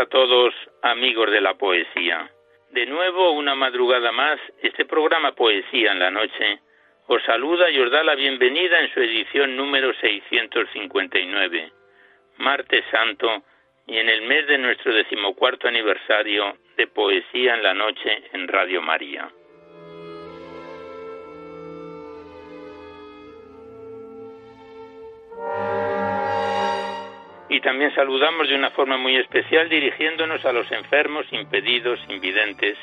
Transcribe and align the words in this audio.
A 0.00 0.06
todos, 0.06 0.54
amigos 0.80 1.30
de 1.30 1.42
la 1.42 1.54
poesía. 1.54 2.30
De 2.70 2.86
nuevo, 2.86 3.32
una 3.32 3.54
madrugada 3.54 4.10
más, 4.12 4.40
este 4.62 4.86
programa 4.86 5.32
Poesía 5.32 5.92
en 5.92 5.98
la 5.98 6.10
Noche 6.10 6.60
os 7.06 7.22
saluda 7.24 7.68
y 7.70 7.78
os 7.80 7.90
da 7.90 8.02
la 8.02 8.14
bienvenida 8.14 8.80
en 8.80 8.90
su 8.94 9.00
edición 9.00 9.58
número 9.58 9.92
659, 9.92 11.72
martes 12.38 12.82
santo 12.90 13.42
y 13.86 13.98
en 13.98 14.08
el 14.08 14.22
mes 14.22 14.46
de 14.46 14.56
nuestro 14.56 14.94
decimocuarto 14.94 15.68
aniversario 15.68 16.56
de 16.78 16.86
Poesía 16.86 17.54
en 17.54 17.62
la 17.62 17.74
Noche 17.74 18.22
en 18.32 18.48
Radio 18.48 18.80
María. 18.80 19.28
Y 27.60 27.62
también 27.62 27.94
saludamos 27.94 28.48
de 28.48 28.54
una 28.54 28.70
forma 28.70 28.96
muy 28.96 29.16
especial 29.16 29.68
dirigiéndonos 29.68 30.42
a 30.46 30.52
los 30.52 30.72
enfermos, 30.72 31.26
impedidos, 31.30 32.00
invidentes, 32.08 32.78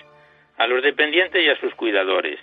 a 0.55 0.67
los 0.67 0.83
dependientes 0.83 1.43
y 1.43 1.49
a 1.49 1.59
sus 1.59 1.73
cuidadores. 1.73 2.39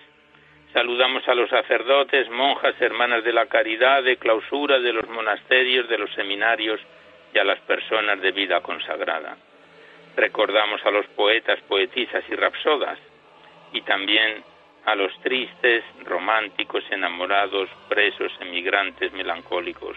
Saludamos 0.72 1.28
a 1.28 1.34
los 1.36 1.48
sacerdotes, 1.48 2.28
monjas, 2.30 2.74
hermanas 2.80 3.22
de 3.22 3.32
la 3.32 3.46
caridad, 3.46 4.02
de 4.02 4.16
clausura, 4.16 4.80
de 4.80 4.92
los 4.92 5.08
monasterios, 5.10 5.88
de 5.88 5.96
los 5.96 6.12
seminarios 6.14 6.80
y 7.32 7.38
a 7.38 7.44
las 7.44 7.60
personas 7.60 8.20
de 8.20 8.32
vida 8.32 8.60
consagrada. 8.62 9.36
Recordamos 10.16 10.84
a 10.84 10.90
los 10.90 11.06
poetas, 11.14 11.60
poetisas 11.68 12.24
y 12.28 12.34
rapsodas 12.34 12.98
y 13.72 13.80
también 13.82 14.42
a 14.86 14.96
los 14.96 15.16
tristes, 15.20 15.84
románticos, 16.04 16.82
enamorados, 16.90 17.70
presos, 17.88 18.32
emigrantes, 18.40 19.12
melancólicos 19.12 19.96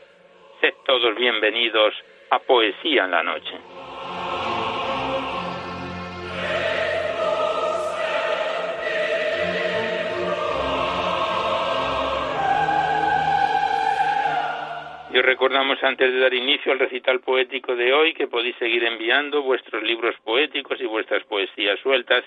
Sed 0.61 0.75
todos 0.85 1.15
bienvenidos 1.15 1.91
a 2.29 2.37
Poesía 2.37 3.05
en 3.05 3.11
la 3.11 3.23
Noche. 3.23 3.55
Y 15.11 15.17
os 15.17 15.25
recordamos 15.25 15.81
antes 15.83 16.13
de 16.13 16.19
dar 16.19 16.31
inicio 16.35 16.71
al 16.71 16.77
recital 16.77 17.21
poético 17.21 17.75
de 17.75 17.91
hoy 17.91 18.13
que 18.13 18.27
podéis 18.27 18.55
seguir 18.57 18.83
enviando 18.83 19.41
vuestros 19.41 19.81
libros 19.81 20.15
poéticos 20.23 20.79
y 20.79 20.85
vuestras 20.85 21.23
poesías 21.23 21.79
sueltas 21.79 22.23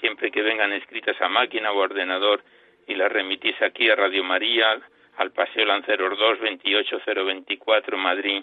siempre 0.00 0.30
que 0.30 0.42
vengan 0.42 0.74
escritas 0.74 1.18
a 1.22 1.30
máquina 1.30 1.72
o 1.72 1.78
ordenador 1.78 2.42
y 2.86 2.94
las 2.94 3.10
remitís 3.10 3.60
aquí 3.62 3.88
a 3.88 3.96
Radio 3.96 4.22
María, 4.22 4.80
al 5.20 5.32
Paseo 5.32 5.66
Lanceros 5.66 6.18
2, 6.18 6.38
28024, 6.40 7.98
Madrid, 7.98 8.42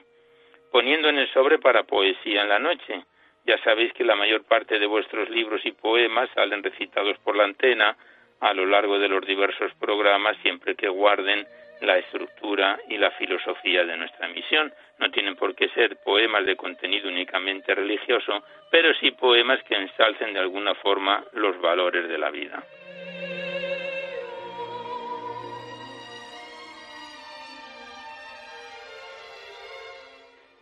poniendo 0.71 1.09
en 1.09 1.17
el 1.17 1.27
sobre 1.33 1.57
para 1.57 1.83
poesía 1.83 2.43
en 2.43 2.49
la 2.49 2.59
noche. 2.59 3.03
Ya 3.47 3.57
sabéis 3.63 3.93
que 3.93 4.03
la 4.03 4.15
mayor 4.15 4.43
parte 4.43 4.77
de 4.77 4.85
vuestros 4.85 5.27
libros 5.31 5.65
y 5.65 5.71
poemas 5.71 6.29
salen 6.35 6.61
recitados 6.61 7.17
por 7.23 7.35
la 7.35 7.45
antena 7.45 7.97
a 8.41 8.53
lo 8.53 8.67
largo 8.67 8.99
de 8.99 9.07
los 9.07 9.25
diversos 9.25 9.73
programas 9.79 10.37
siempre 10.43 10.75
que 10.75 10.87
guarden 10.87 11.47
la 11.81 11.97
estructura 11.97 12.79
y 12.87 12.97
la 12.97 13.09
filosofía 13.09 13.83
de 13.83 13.97
nuestra 13.97 14.27
misión. 14.27 14.71
No 14.99 15.09
tienen 15.09 15.35
por 15.35 15.55
qué 15.55 15.69
ser 15.69 15.97
poemas 16.05 16.45
de 16.45 16.55
contenido 16.55 17.09
únicamente 17.09 17.73
religioso, 17.73 18.43
pero 18.69 18.93
sí 18.95 19.09
poemas 19.09 19.63
que 19.63 19.73
ensalcen 19.73 20.31
de 20.31 20.41
alguna 20.41 20.75
forma 20.75 21.23
los 21.33 21.59
valores 21.59 22.07
de 22.07 22.17
la 22.19 22.29
vida. 22.29 22.63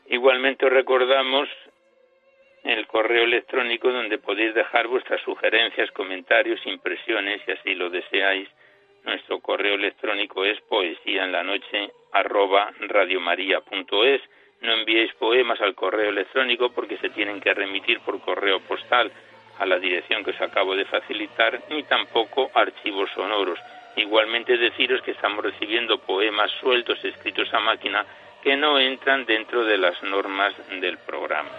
Igualmente 0.07 0.66
os 0.66 0.71
recordamos 0.71 1.49
el 2.63 2.88
correo 2.88 3.23
electrónico 3.23 3.91
donde 3.91 4.17
podéis 4.17 4.53
dejar 4.53 4.88
vuestras 4.88 5.21
sugerencias, 5.21 5.91
comentarios, 5.91 6.59
impresiones, 6.66 7.41
si 7.45 7.51
así 7.51 7.75
lo 7.75 7.89
deseáis. 7.89 8.49
Nuestro 9.03 9.39
correo 9.39 9.75
electrónico 9.75 10.43
es 10.45 10.59
poesía 10.61 11.25
en 11.25 11.31
la 11.31 11.43
noche 11.43 11.91
arroba 12.11 12.71
radiomaria.es. 12.79 14.21
No 14.61 14.73
enviéis 14.73 15.13
poemas 15.13 15.61
al 15.61 15.75
correo 15.75 16.09
electrónico 16.09 16.72
porque 16.72 16.97
se 16.97 17.09
tienen 17.09 17.39
que 17.39 17.53
remitir 17.53 17.99
por 17.99 18.19
correo 18.22 18.59
postal 18.61 19.11
a 19.59 19.66
la 19.66 19.77
dirección 19.77 20.23
que 20.23 20.31
os 20.31 20.41
acabo 20.41 20.75
de 20.75 20.85
facilitar, 20.85 21.61
ni 21.69 21.83
tampoco 21.83 22.49
archivos 22.53 23.09
sonoros. 23.13 23.59
Igualmente 23.95 24.57
deciros 24.57 25.01
que 25.03 25.11
estamos 25.11 25.43
recibiendo 25.43 25.99
poemas 25.99 26.51
sueltos 26.59 27.03
escritos 27.05 27.53
a 27.53 27.59
máquina 27.59 28.05
que 28.45 28.56
no 28.56 28.78
entran 28.78 29.25
dentro 29.25 29.66
de 29.66 29.75
las 29.75 30.03
normas 30.03 30.53
del 30.79 31.00
programa. 31.00 31.50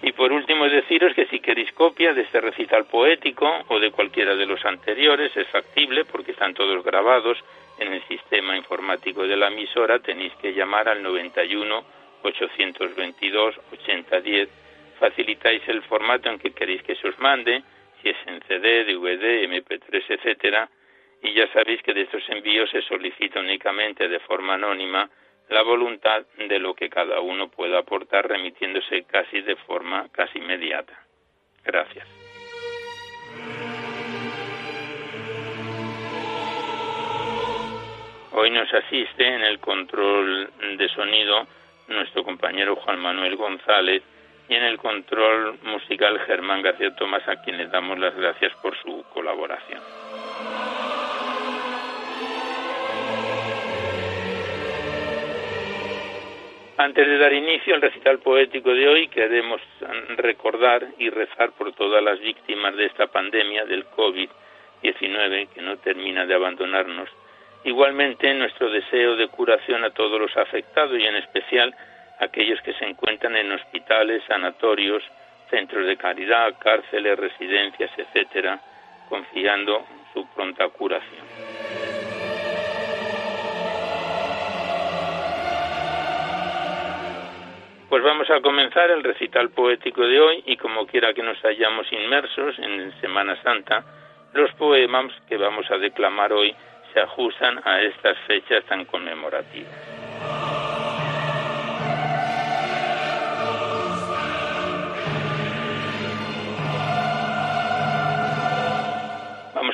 Y 0.00 0.12
por 0.12 0.30
último 0.30 0.68
deciros 0.68 1.12
que 1.12 1.26
si 1.26 1.40
queréis 1.40 1.72
copia 1.72 2.14
de 2.14 2.22
este 2.22 2.40
recital 2.40 2.84
poético 2.84 3.50
o 3.66 3.80
de 3.80 3.90
cualquiera 3.90 4.36
de 4.36 4.46
los 4.46 4.64
anteriores 4.64 5.36
es 5.36 5.48
factible 5.48 6.04
porque 6.04 6.30
están 6.30 6.54
todos 6.54 6.84
grabados 6.84 7.36
en 7.80 7.92
el 7.92 8.06
sistema 8.06 8.56
informático 8.56 9.26
de 9.26 9.36
la 9.36 9.48
emisora, 9.48 9.98
tenéis 9.98 10.32
que 10.36 10.54
llamar 10.54 10.88
al 10.88 11.02
91 11.02 11.84
822 12.22 13.56
8010, 13.72 14.48
facilitáis 15.00 15.62
el 15.66 15.82
formato 15.82 16.30
en 16.30 16.38
que 16.38 16.52
queréis 16.52 16.84
que 16.84 16.94
se 16.94 17.08
os 17.08 17.18
mande, 17.18 17.64
si 18.06 18.10
es 18.10 18.16
en 18.26 18.40
CD, 18.46 18.84
DVD, 18.84 19.48
MP3, 19.48 20.04
etcétera, 20.08 20.68
y 21.22 21.34
ya 21.34 21.52
sabéis 21.52 21.82
que 21.82 21.92
de 21.92 22.02
estos 22.02 22.22
envíos 22.28 22.70
se 22.70 22.82
solicita 22.82 23.40
únicamente 23.40 24.06
de 24.06 24.20
forma 24.20 24.54
anónima 24.54 25.10
la 25.48 25.62
voluntad 25.62 26.24
de 26.36 26.58
lo 26.60 26.74
que 26.74 26.88
cada 26.88 27.20
uno 27.20 27.48
pueda 27.48 27.78
aportar 27.78 28.28
remitiéndose 28.28 29.04
casi 29.04 29.40
de 29.40 29.56
forma 29.56 30.08
casi 30.12 30.38
inmediata. 30.38 30.92
Gracias. 31.64 32.06
Hoy 38.32 38.50
nos 38.50 38.72
asiste 38.72 39.26
en 39.26 39.42
el 39.42 39.58
control 39.58 40.50
de 40.76 40.88
sonido 40.90 41.46
nuestro 41.88 42.22
compañero 42.22 42.76
Juan 42.76 43.00
Manuel 43.00 43.34
González, 43.34 44.02
y 44.48 44.54
en 44.54 44.62
el 44.62 44.78
control 44.78 45.58
musical 45.62 46.18
Germán 46.20 46.62
García 46.62 46.94
Tomás, 46.94 47.26
a 47.28 47.42
quien 47.42 47.58
le 47.58 47.66
damos 47.66 47.98
las 47.98 48.14
gracias 48.14 48.52
por 48.62 48.76
su 48.78 49.04
colaboración. 49.12 49.80
Antes 56.78 57.08
de 57.08 57.18
dar 57.18 57.32
inicio 57.32 57.74
al 57.74 57.80
recital 57.80 58.18
poético 58.18 58.70
de 58.74 58.86
hoy, 58.86 59.08
queremos 59.08 59.62
recordar 60.18 60.86
y 60.98 61.08
rezar 61.08 61.52
por 61.52 61.72
todas 61.72 62.02
las 62.02 62.20
víctimas 62.20 62.76
de 62.76 62.84
esta 62.84 63.06
pandemia 63.06 63.64
del 63.64 63.86
COVID-19 63.86 65.48
que 65.48 65.62
no 65.62 65.78
termina 65.78 66.26
de 66.26 66.34
abandonarnos. 66.34 67.08
Igualmente, 67.64 68.32
nuestro 68.34 68.70
deseo 68.70 69.16
de 69.16 69.26
curación 69.28 69.84
a 69.84 69.90
todos 69.90 70.20
los 70.20 70.36
afectados 70.36 70.98
y 71.00 71.06
en 71.06 71.16
especial 71.16 71.74
aquellos 72.18 72.60
que 72.62 72.72
se 72.74 72.84
encuentran 72.84 73.36
en 73.36 73.52
hospitales, 73.52 74.22
sanatorios, 74.26 75.02
centros 75.50 75.86
de 75.86 75.96
caridad, 75.96 76.54
cárceles, 76.58 77.18
residencias, 77.18 77.90
etcétera, 77.96 78.60
confiando 79.08 79.84
su 80.12 80.26
pronta 80.34 80.68
curación. 80.68 81.26
Pues 87.88 88.02
vamos 88.02 88.28
a 88.30 88.40
comenzar 88.40 88.90
el 88.90 89.04
recital 89.04 89.50
poético 89.50 90.02
de 90.02 90.20
hoy 90.20 90.42
y 90.46 90.56
como 90.56 90.86
quiera 90.86 91.14
que 91.14 91.22
nos 91.22 91.42
hayamos 91.44 91.90
inmersos 91.92 92.58
en 92.58 92.92
Semana 93.00 93.40
Santa, 93.42 93.84
los 94.32 94.52
poemas 94.54 95.12
que 95.28 95.36
vamos 95.36 95.70
a 95.70 95.78
declamar 95.78 96.32
hoy 96.32 96.54
se 96.92 97.00
ajustan 97.00 97.60
a 97.64 97.80
estas 97.82 98.18
fechas 98.26 98.64
tan 98.64 98.84
conmemorativas. 98.86 99.95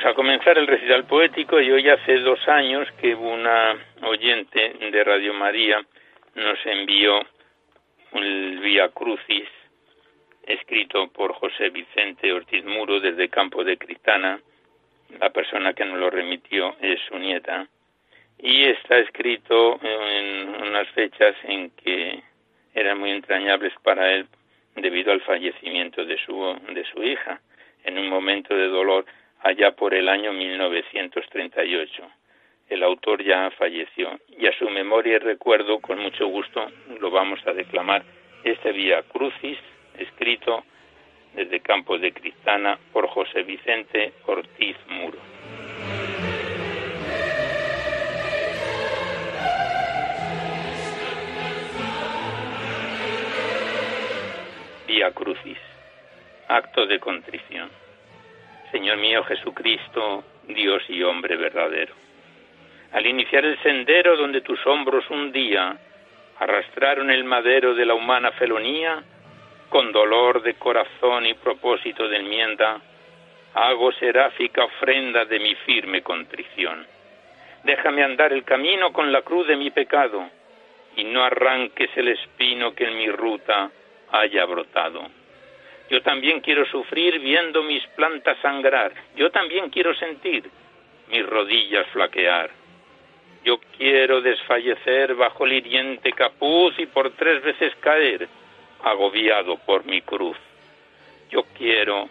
Vamos 0.03 0.15
a 0.15 0.21
comenzar 0.21 0.57
el 0.57 0.67
recital 0.67 1.05
poético 1.05 1.61
y 1.61 1.71
hoy 1.71 1.87
hace 1.87 2.17
dos 2.17 2.45
años 2.49 2.85
que 2.99 3.15
una 3.15 3.73
oyente 4.01 4.75
de 4.91 5.01
Radio 5.01 5.33
María 5.33 5.81
nos 6.35 6.59
envió 6.65 7.21
el 8.11 8.59
Vía 8.59 8.89
Crucis 8.89 9.47
escrito 10.45 11.07
por 11.07 11.31
José 11.31 11.69
Vicente 11.69 12.33
Ortiz 12.33 12.65
Muro 12.65 12.99
desde 12.99 13.29
Campo 13.29 13.63
de 13.63 13.77
Cristana. 13.77 14.41
La 15.21 15.29
persona 15.29 15.73
que 15.73 15.85
nos 15.85 15.97
lo 15.97 16.09
remitió 16.09 16.75
es 16.81 16.99
su 17.07 17.17
nieta. 17.17 17.65
Y 18.39 18.65
está 18.65 18.97
escrito 18.97 19.79
en 19.81 20.49
unas 20.67 20.89
fechas 20.89 21.33
en 21.43 21.69
que 21.77 22.21
eran 22.73 22.99
muy 22.99 23.11
entrañables 23.11 23.71
para 23.81 24.11
él 24.11 24.27
debido 24.75 25.13
al 25.13 25.21
fallecimiento 25.21 26.03
de 26.03 26.17
su, 26.25 26.59
de 26.73 26.83
su 26.91 27.01
hija, 27.01 27.39
en 27.85 27.97
un 27.97 28.09
momento 28.09 28.53
de 28.53 28.67
dolor 28.67 29.05
allá 29.43 29.71
por 29.71 29.93
el 29.93 30.09
año 30.09 30.33
1938. 30.33 32.03
El 32.69 32.81
autor 32.81 33.23
ya 33.23 33.51
falleció 33.51 34.19
y 34.37 34.47
a 34.47 34.57
su 34.57 34.69
memoria 34.69 35.15
y 35.15 35.19
recuerdo, 35.19 35.79
con 35.79 35.99
mucho 35.99 36.27
gusto, 36.27 36.65
lo 36.99 37.11
vamos 37.11 37.45
a 37.45 37.53
declamar 37.53 38.03
este 38.43 38.71
Vía 38.71 39.03
Crucis 39.03 39.59
escrito 39.97 40.63
desde 41.33 41.59
Campos 41.59 42.01
de 42.01 42.13
Cristana 42.13 42.79
por 42.91 43.07
José 43.07 43.43
Vicente 43.43 44.13
Ortiz 44.25 44.77
Muro. 44.87 45.19
Vía 54.87 55.11
Crucis, 55.11 55.57
acto 56.47 56.85
de 56.85 56.99
contrición. 56.99 57.82
Señor 58.73 58.97
mío 58.97 59.23
Jesucristo, 59.25 60.23
Dios 60.47 60.81
y 60.89 61.03
hombre 61.03 61.37
verdadero. 61.37 61.93
Al 62.93 63.05
iniciar 63.05 63.45
el 63.45 63.61
sendero 63.61 64.17
donde 64.17 64.41
tus 64.41 64.65
hombros 64.65 65.07
un 65.11 65.31
día 65.31 65.77
arrastraron 66.39 67.11
el 67.11 67.23
madero 67.23 67.75
de 67.75 67.85
la 67.85 67.93
humana 67.93 68.31
felonía, 68.31 69.03
con 69.69 69.91
dolor 69.91 70.41
de 70.41 70.55
corazón 70.55 71.27
y 71.27 71.35
propósito 71.35 72.07
de 72.07 72.17
enmienda, 72.17 72.81
hago 73.53 73.91
seráfica 73.91 74.63
ofrenda 74.63 75.25
de 75.25 75.39
mi 75.39 75.53
firme 75.53 76.01
contrición. 76.01 76.87
Déjame 77.63 78.03
andar 78.03 78.33
el 78.33 78.43
camino 78.43 78.91
con 78.91 79.11
la 79.11 79.21
cruz 79.21 79.45
de 79.45 79.55
mi 79.55 79.69
pecado, 79.69 80.27
y 80.95 81.03
no 81.03 81.23
arranques 81.23 81.91
el 81.95 82.07
espino 82.07 82.73
que 82.73 82.85
en 82.85 82.97
mi 82.97 83.07
ruta 83.11 83.69
haya 84.09 84.45
brotado. 84.45 85.22
Yo 85.93 86.01
también 86.01 86.39
quiero 86.39 86.65
sufrir 86.65 87.19
viendo 87.19 87.61
mis 87.61 87.85
plantas 87.89 88.35
sangrar, 88.41 88.91
yo 89.15 89.29
también 89.29 89.69
quiero 89.69 89.93
sentir 89.93 90.49
mis 91.11 91.23
rodillas 91.23 91.85
flaquear. 91.89 92.49
Yo 93.45 93.59
quiero 93.77 94.19
desfallecer 94.19 95.13
bajo 95.13 95.45
el 95.45 95.53
hiriente 95.53 96.11
capuz 96.13 96.73
y 96.79 96.87
por 96.87 97.11
tres 97.11 97.43
veces 97.43 97.75
caer, 97.75 98.27
agobiado 98.83 99.59
por 99.67 99.85
mi 99.85 100.01
cruz. 100.01 100.35
Yo 101.29 101.43
quiero 101.55 102.09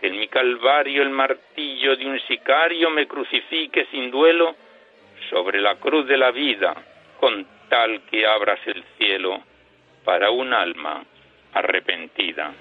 que 0.00 0.06
en 0.06 0.18
mi 0.18 0.28
calvario 0.28 1.02
el 1.02 1.10
martillo 1.10 1.96
de 1.96 2.06
un 2.06 2.18
sicario 2.20 2.88
me 2.88 3.06
crucifique 3.06 3.86
sin 3.90 4.10
duelo 4.10 4.56
sobre 5.28 5.60
la 5.60 5.74
cruz 5.74 6.06
de 6.06 6.16
la 6.16 6.30
vida, 6.30 6.74
con 7.18 7.46
tal 7.68 8.00
que 8.10 8.24
abras 8.24 8.60
el 8.64 8.82
cielo 8.96 9.42
para 10.06 10.30
un 10.30 10.54
alma 10.54 11.04
arrepentida. 11.52 12.54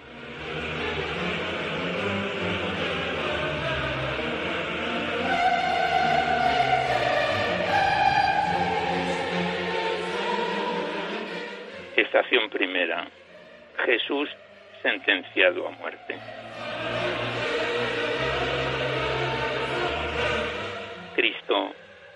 Estación 12.00 12.50
primera. 12.50 13.10
Jesús 13.86 14.30
sentenciado 14.82 15.68
a 15.68 15.72
muerte. 15.72 16.16
Cristo, 21.14 21.74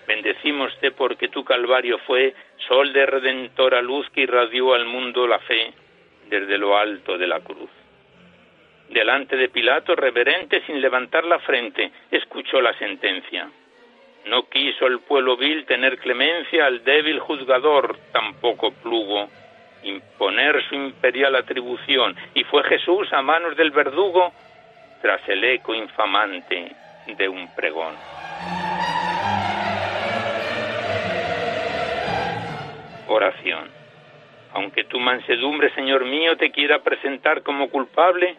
bendecímoste 0.08 0.92
porque 0.92 1.28
tu 1.28 1.44
Calvario 1.44 2.00
fue 2.08 2.34
sol 2.66 2.94
de 2.94 3.06
redentora 3.06 3.82
luz 3.82 4.10
que 4.12 4.22
irradió 4.22 4.74
al 4.74 4.86
mundo 4.86 5.28
la 5.28 5.40
fe 5.40 5.74
desde 6.30 6.58
lo 6.58 6.78
alto 6.78 7.18
de 7.18 7.28
la 7.28 7.42
cruz. 7.42 7.70
Delante 8.88 9.36
de 9.36 9.50
Pilato, 9.50 9.98
reverente, 9.98 10.62
sin 10.66 10.80
levantar 10.80 11.26
la 11.26 11.40
frente, 11.40 11.92
escuchó 12.10 12.62
la 12.62 12.74
sentencia. 12.78 13.50
No 14.28 14.48
quiso 14.48 14.88
el 14.88 15.02
pueblo 15.02 15.36
vil 15.36 15.66
tener 15.66 15.98
clemencia 15.98 16.68
al 16.68 16.86
débil 16.86 17.20
juzgador, 17.20 17.98
tampoco 18.14 18.72
plugo 18.76 19.28
imponer 19.84 20.64
su 20.68 20.76
imperial 20.76 21.36
atribución, 21.36 22.16
y 22.34 22.44
fue 22.46 22.64
Jesús 22.64 23.12
a 23.14 23.22
manos 23.22 23.56
del 23.58 23.72
verdugo 23.72 24.34
tras 25.02 25.28
el 25.28 25.44
eco 25.44 25.76
infamante 25.76 26.72
de 27.08 27.30
un 27.30 27.54
pregón. 27.56 27.94
Oración. 33.08 33.70
Aunque 34.54 34.86
tu 34.86 35.00
mansedumbre, 35.00 35.74
Señor 35.74 36.06
mío, 36.06 36.38
te 36.38 36.52
quiera 36.52 36.80
presentar 36.80 37.42
como 37.42 37.70
culpable, 37.70 38.38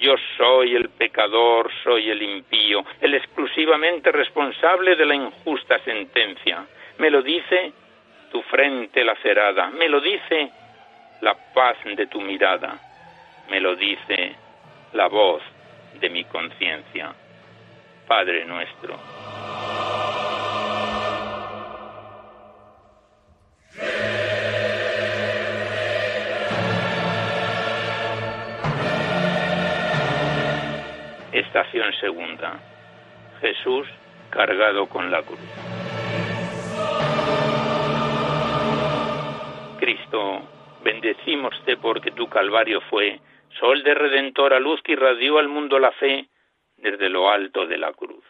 yo 0.00 0.14
soy 0.36 0.74
el 0.74 0.88
pecador, 0.88 1.70
soy 1.84 2.10
el 2.10 2.22
impío, 2.22 2.84
el 3.00 3.14
exclusivamente 3.14 4.10
responsable 4.10 4.96
de 4.96 5.06
la 5.06 5.14
injusta 5.14 5.78
sentencia. 5.84 6.66
Me 6.98 7.10
lo 7.10 7.22
dice 7.22 7.72
tu 8.32 8.42
frente 8.42 9.04
lacerada, 9.04 9.70
me 9.70 9.88
lo 9.88 10.00
dice 10.00 10.50
la 11.20 11.34
paz 11.54 11.76
de 11.96 12.06
tu 12.06 12.20
mirada, 12.20 12.78
me 13.48 13.60
lo 13.60 13.76
dice 13.76 14.34
la 14.92 15.08
voz 15.08 15.42
de 16.00 16.08
mi 16.10 16.24
conciencia. 16.24 17.14
Padre 18.06 18.44
nuestro. 18.44 18.98
Estación 31.32 31.92
segunda. 32.00 32.54
Jesús 33.40 33.88
cargado 34.30 34.86
con 34.88 35.10
la 35.10 35.22
cruz. 35.22 35.38
Bendecímoste 40.84 41.78
porque 41.78 42.10
tu 42.10 42.28
Calvario 42.28 42.82
fue 42.82 43.18
sol 43.58 43.82
de 43.82 43.94
redentora 43.94 44.60
luz 44.60 44.82
que 44.82 44.92
irradió 44.92 45.38
al 45.38 45.48
mundo 45.48 45.78
la 45.78 45.92
fe 45.92 46.26
desde 46.76 47.08
lo 47.08 47.30
alto 47.30 47.66
de 47.66 47.78
la 47.78 47.94
cruz. 47.94 48.22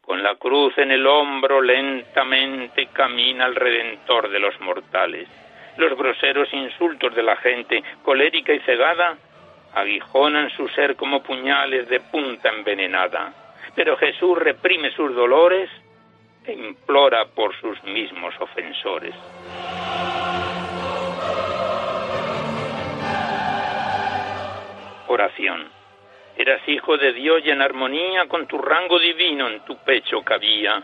Con 0.00 0.22
la 0.22 0.36
cruz 0.36 0.78
en 0.78 0.92
el 0.92 1.04
hombro 1.04 1.60
lentamente 1.60 2.86
camina 2.92 3.46
el 3.46 3.56
Redentor 3.56 4.30
de 4.30 4.38
los 4.38 4.60
mortales. 4.60 5.28
Los 5.76 5.98
groseros 5.98 6.52
insultos 6.52 7.12
de 7.16 7.22
la 7.24 7.34
gente, 7.36 7.82
colérica 8.04 8.52
y 8.52 8.60
cegada, 8.60 9.18
aguijonan 9.74 10.50
su 10.50 10.68
ser 10.68 10.94
como 10.94 11.20
puñales 11.22 11.88
de 11.88 11.98
punta 11.98 12.48
envenenada. 12.48 13.32
Pero 13.74 13.96
Jesús 13.96 14.38
reprime 14.38 14.92
sus 14.92 15.12
dolores 15.16 15.68
e 16.44 16.52
implora 16.52 17.24
por 17.26 17.58
sus 17.60 17.82
mismos 17.82 18.34
ofensores. 18.40 19.14
Eras 26.36 26.66
hijo 26.66 26.96
de 26.96 27.12
Dios 27.12 27.42
y 27.44 27.50
en 27.50 27.60
armonía 27.60 28.26
con 28.26 28.46
tu 28.46 28.58
rango 28.58 28.98
divino 28.98 29.48
en 29.48 29.64
tu 29.64 29.76
pecho 29.84 30.22
cabía. 30.22 30.82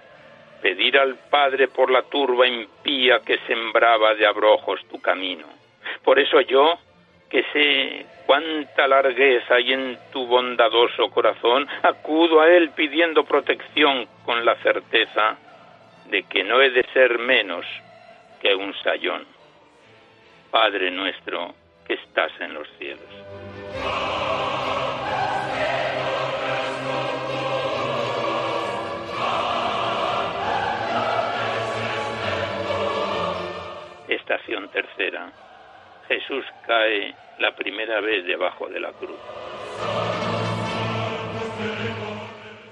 pedir 0.61 0.99
al 0.99 1.15
Padre 1.31 1.69
por 1.69 1.91
la 1.91 2.03
turba 2.03 2.47
impía 2.47 3.21
que 3.21 3.39
sembraba 3.47 4.15
de 4.15 4.27
abrojos 4.27 4.81
tu 4.91 5.01
camino. 5.01 5.47
Por 6.03 6.19
eso 6.19 6.41
yo, 6.41 6.79
que 7.31 7.45
sé 7.53 8.07
cuánta 8.27 8.89
largueza 8.89 9.55
hay 9.55 9.73
en 9.73 9.99
tu 10.13 10.27
bondadoso 10.27 11.11
corazón, 11.11 11.69
acudo 11.83 12.41
a 12.41 12.49
Él 12.49 12.71
pidiendo 12.71 13.25
protección 13.25 14.07
con 14.25 14.45
la 14.45 14.57
certeza 14.57 15.39
de 16.11 16.25
que 16.25 16.43
no 16.43 16.61
he 16.61 16.71
de 16.71 16.85
ser 16.93 17.19
menos 17.19 17.65
que 18.41 18.55
un 18.55 18.75
sayón. 18.83 19.25
Padre 20.51 20.91
nuestro 20.91 21.55
que 21.87 21.95
estás 21.95 22.33
en 22.41 22.55
los 22.55 22.69
cielos. 22.79 23.48
Estación 34.09 34.69
tercera. 34.71 35.33
Jesús 36.09 36.45
cae 36.67 37.15
la 37.39 37.55
primera 37.55 38.01
vez 38.01 38.25
debajo 38.25 38.69
de 38.69 38.81
la 38.81 38.93
cruz. 38.93 39.19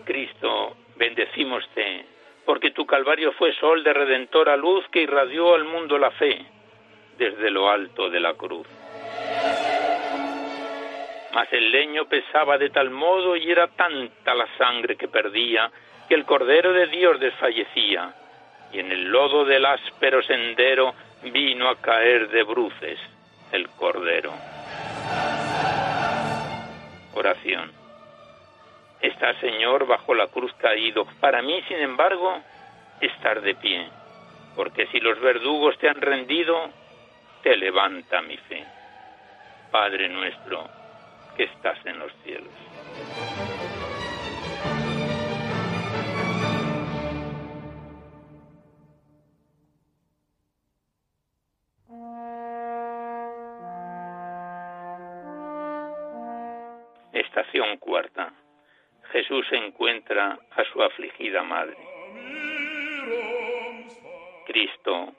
Cristo, 0.04 0.76
bendecímoste, 0.96 2.06
porque 2.44 2.70
tu 2.70 2.86
calvario 2.86 3.32
fue 3.32 3.52
sol 3.54 3.84
de 3.84 3.92
redentora 3.92 4.56
luz 4.56 4.84
que 4.90 5.02
irradió 5.02 5.54
al 5.54 5.64
mundo 5.64 5.98
la 5.98 6.10
fe 6.12 6.46
desde 7.18 7.50
lo 7.50 7.68
alto 7.68 8.08
de 8.08 8.20
la 8.20 8.34
cruz. 8.34 8.66
Mas 11.36 11.52
el 11.52 11.70
leño 11.70 12.06
pesaba 12.06 12.56
de 12.56 12.70
tal 12.70 12.88
modo 12.88 13.36
y 13.36 13.50
era 13.50 13.68
tanta 13.68 14.34
la 14.34 14.46
sangre 14.56 14.96
que 14.96 15.06
perdía 15.06 15.70
que 16.08 16.14
el 16.14 16.24
Cordero 16.24 16.72
de 16.72 16.86
Dios 16.86 17.20
desfallecía 17.20 18.14
y 18.72 18.78
en 18.78 18.90
el 18.90 19.10
lodo 19.10 19.44
del 19.44 19.66
áspero 19.66 20.22
sendero 20.22 20.94
vino 21.24 21.68
a 21.68 21.76
caer 21.76 22.30
de 22.30 22.42
bruces 22.42 22.98
el 23.52 23.68
Cordero. 23.68 24.32
Oración. 27.12 27.70
Está, 29.02 29.38
Señor, 29.38 29.86
bajo 29.86 30.14
la 30.14 30.28
cruz 30.28 30.54
caído. 30.54 31.06
Para 31.20 31.42
mí, 31.42 31.60
sin 31.68 31.76
embargo, 31.76 32.40
estar 32.98 33.42
de 33.42 33.54
pie, 33.56 33.86
porque 34.56 34.86
si 34.86 35.00
los 35.00 35.20
verdugos 35.20 35.76
te 35.80 35.90
han 35.90 36.00
rendido, 36.00 36.70
te 37.42 37.58
levanta 37.58 38.22
mi 38.22 38.38
fe. 38.38 38.64
Padre 39.70 40.08
nuestro, 40.08 40.66
que 41.36 41.44
estás 41.44 41.78
en 41.84 41.98
los 41.98 42.12
cielos. 42.24 42.52
Estación 57.12 57.76
cuarta. 57.78 58.32
Jesús 59.12 59.46
encuentra 59.52 60.38
a 60.50 60.64
su 60.72 60.82
afligida 60.82 61.42
madre. 61.42 61.76
Cristo, 64.46 65.12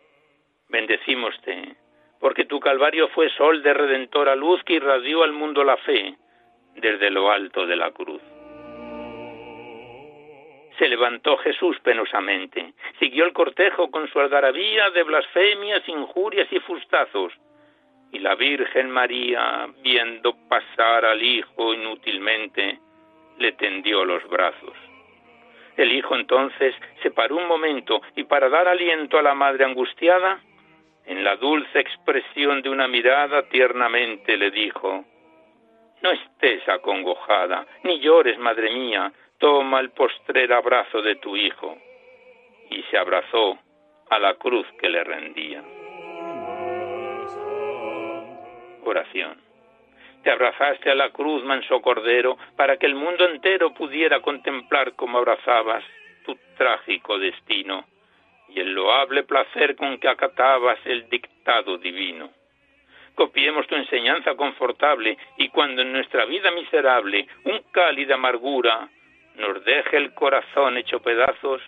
bendecímoste, 0.70 1.76
porque 2.20 2.46
tu 2.46 2.60
calvario 2.60 3.08
fue 3.10 3.30
sol 3.32 3.62
de 3.64 3.74
redentora 3.74 4.36
luz 4.36 4.64
que 4.64 4.74
irradió 4.74 5.24
al 5.24 5.34
mundo 5.34 5.64
la 5.64 5.78
fe 5.78 6.16
desde 6.76 7.10
lo 7.10 7.32
alto 7.32 7.66
de 7.66 7.76
la 7.76 7.92
cruz. 7.92 8.22
Se 10.78 10.88
levantó 10.88 11.38
Jesús 11.38 11.80
penosamente, 11.82 12.74
siguió 13.00 13.26
el 13.26 13.34
cortejo 13.34 13.90
con 13.90 14.08
su 14.10 14.20
algarabía 14.20 14.92
de 14.92 15.04
blasfemias, 15.04 15.88
injurias 15.90 16.48
y 16.52 16.60
fustazos, 16.60 17.34
y 18.12 18.20
la 18.20 18.36
Virgen 18.36 18.92
María, 18.92 19.68
viendo 19.82 20.36
pasar 20.48 21.04
al 21.04 21.22
Hijo 21.22 21.74
inútilmente, 21.74 22.80
le 23.40 23.52
tendió 23.54 24.06
los 24.06 24.28
brazos. 24.30 24.74
El 25.78 25.92
Hijo 25.92 26.16
entonces 26.16 26.76
se 27.02 27.12
paró 27.12 27.38
un 27.38 27.48
momento 27.48 28.02
y 28.16 28.24
para 28.24 28.50
dar 28.50 28.68
aliento 28.68 29.18
a 29.18 29.24
la 29.24 29.34
madre 29.34 29.66
angustiada, 29.66 30.42
en 31.08 31.24
la 31.24 31.38
dulce 31.38 31.80
expresión 31.80 32.62
de 32.62 32.70
una 32.70 32.88
mirada 32.88 33.44
tiernamente 33.44 34.36
le 34.36 34.52
dijo, 34.52 35.06
No 36.04 36.12
estés 36.12 36.68
acongojada, 36.68 37.66
ni 37.84 38.00
llores, 38.00 38.38
madre 38.38 38.74
mía, 38.74 39.12
toma 39.38 39.80
el 39.80 39.92
postrer 39.92 40.52
abrazo 40.52 41.02
de 41.02 41.16
tu 41.16 41.38
hijo. 41.38 41.78
Y 42.70 42.84
se 42.84 42.98
abrazó 42.98 43.58
a 44.10 44.20
la 44.20 44.34
cruz 44.36 44.68
que 44.80 44.90
le 44.90 45.04
rendía. 45.04 45.64
Oración. 48.84 49.42
Te 50.24 50.32
abrazaste 50.32 50.92
a 50.92 50.96
la 50.96 51.12
cruz, 51.12 51.42
manso 51.46 51.82
cordero, 51.82 52.38
para 52.58 52.76
que 52.76 52.86
el 52.86 52.96
mundo 52.96 53.26
entero 53.26 53.74
pudiera 53.74 54.20
contemplar 54.22 54.94
como 54.96 55.20
abrazabas 55.20 55.86
tu 56.26 56.38
trágico 56.58 57.18
destino 57.18 57.86
y 58.50 58.60
el 58.60 58.74
loable 58.74 59.24
placer 59.24 59.75
con 59.75 59.98
que 60.00 60.08
acatabas 60.08 60.80
el 60.86 61.10
dictado 61.10 61.77
divino. 61.77 62.30
Copiemos 63.16 63.66
tu 63.68 63.75
enseñanza 63.75 64.36
confortable 64.36 65.18
y 65.38 65.50
cuando 65.50 65.82
en 65.82 65.92
nuestra 65.92 66.25
vida 66.25 66.51
miserable 66.51 67.27
un 67.46 67.62
cálida 67.72 68.16
amargura 68.16 68.89
nos 69.36 69.63
deje 69.66 69.98
el 69.98 70.13
corazón 70.13 70.77
hecho 70.77 71.00
pedazos, 71.01 71.62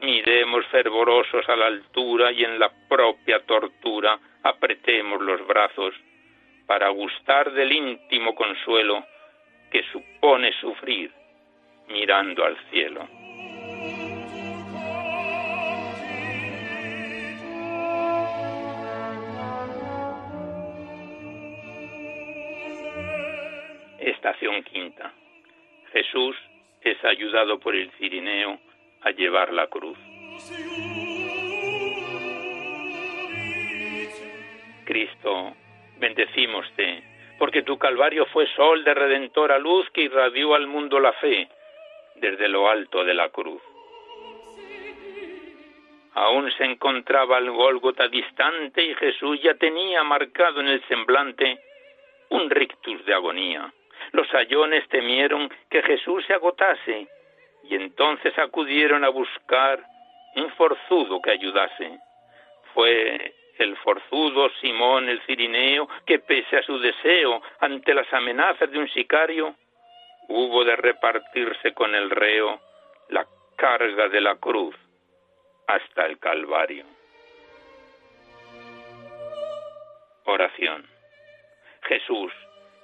miremos 0.00 0.66
fervorosos 0.66 1.48
a 1.48 1.56
la 1.56 1.66
altura 1.66 2.32
y 2.32 2.44
en 2.44 2.58
la 2.58 2.70
propia 2.88 3.40
tortura 3.46 4.18
apretemos 4.42 5.20
los 5.20 5.46
brazos 5.46 5.94
para 6.66 6.88
gustar 6.88 7.52
del 7.52 7.72
íntimo 7.72 8.34
consuelo 8.34 9.04
que 9.70 9.82
supone 9.92 10.52
sufrir 10.60 11.12
mirando 11.88 12.44
al 12.44 12.56
cielo. 12.70 13.17
Quinta. 24.62 25.12
Jesús 25.92 26.36
es 26.82 27.02
ayudado 27.04 27.58
por 27.58 27.74
el 27.74 27.90
cirineo 27.92 28.58
a 29.02 29.10
llevar 29.10 29.52
la 29.52 29.66
cruz. 29.68 29.98
Cristo, 34.84 35.54
bendecímoste, 35.98 37.02
porque 37.38 37.62
tu 37.62 37.78
calvario 37.78 38.26
fue 38.26 38.46
sol 38.54 38.84
de 38.84 38.94
redentora 38.94 39.58
luz 39.58 39.88
que 39.90 40.02
irradió 40.02 40.54
al 40.54 40.66
mundo 40.66 40.98
la 40.98 41.12
fe 41.14 41.48
desde 42.16 42.48
lo 42.48 42.68
alto 42.68 43.04
de 43.04 43.14
la 43.14 43.28
cruz. 43.28 43.62
Aún 46.14 46.50
se 46.52 46.64
encontraba 46.64 47.38
el 47.38 47.50
Gólgota 47.50 48.08
distante 48.08 48.82
y 48.82 48.94
Jesús 48.94 49.40
ya 49.40 49.54
tenía 49.54 50.02
marcado 50.02 50.60
en 50.60 50.68
el 50.68 50.82
semblante 50.88 51.60
un 52.30 52.50
rictus 52.50 53.04
de 53.04 53.14
agonía. 53.14 53.72
Los 54.12 54.28
sayones 54.28 54.88
temieron 54.88 55.50
que 55.70 55.82
Jesús 55.82 56.24
se 56.26 56.34
agotase 56.34 57.08
y 57.64 57.74
entonces 57.74 58.36
acudieron 58.38 59.04
a 59.04 59.08
buscar 59.08 59.82
un 60.36 60.50
forzudo 60.52 61.20
que 61.20 61.32
ayudase. 61.32 61.98
Fue 62.74 63.34
el 63.58 63.76
forzudo 63.78 64.48
Simón 64.60 65.08
el 65.08 65.20
Cirineo 65.22 65.88
que 66.06 66.20
pese 66.20 66.58
a 66.58 66.62
su 66.62 66.78
deseo 66.78 67.42
ante 67.60 67.92
las 67.92 68.12
amenazas 68.12 68.70
de 68.70 68.78
un 68.78 68.88
sicario, 68.88 69.54
hubo 70.28 70.64
de 70.64 70.76
repartirse 70.76 71.74
con 71.74 71.94
el 71.94 72.10
reo 72.10 72.60
la 73.08 73.26
carga 73.56 74.08
de 74.08 74.20
la 74.20 74.36
cruz 74.36 74.74
hasta 75.66 76.06
el 76.06 76.18
Calvario. 76.18 76.84
Oración. 80.24 80.86
Jesús, 81.82 82.32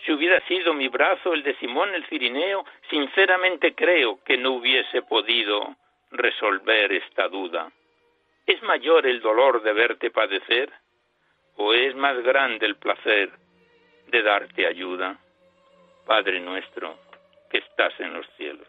si 0.04 0.12
hubiera 0.12 0.40
sido 0.46 0.74
mi 0.74 0.88
brazo 0.88 1.32
el 1.32 1.42
de 1.42 1.54
Simón 1.56 1.94
el 1.94 2.04
Cirineo, 2.06 2.64
sinceramente 2.90 3.74
creo 3.74 4.22
que 4.24 4.36
no 4.36 4.52
hubiese 4.52 5.02
podido 5.02 5.76
resolver 6.10 6.92
esta 6.92 7.28
duda. 7.28 7.72
¿Es 8.46 8.62
mayor 8.62 9.06
el 9.06 9.20
dolor 9.20 9.62
de 9.62 9.72
verte 9.72 10.10
padecer? 10.10 10.70
¿O 11.56 11.72
es 11.72 11.94
más 11.94 12.22
grande 12.22 12.66
el 12.66 12.76
placer 12.76 13.30
de 14.08 14.22
darte 14.22 14.66
ayuda? 14.66 15.18
Padre 16.06 16.40
nuestro, 16.40 16.98
que 17.50 17.58
estás 17.58 17.98
en 17.98 18.12
los 18.12 18.26
cielos. 18.36 18.68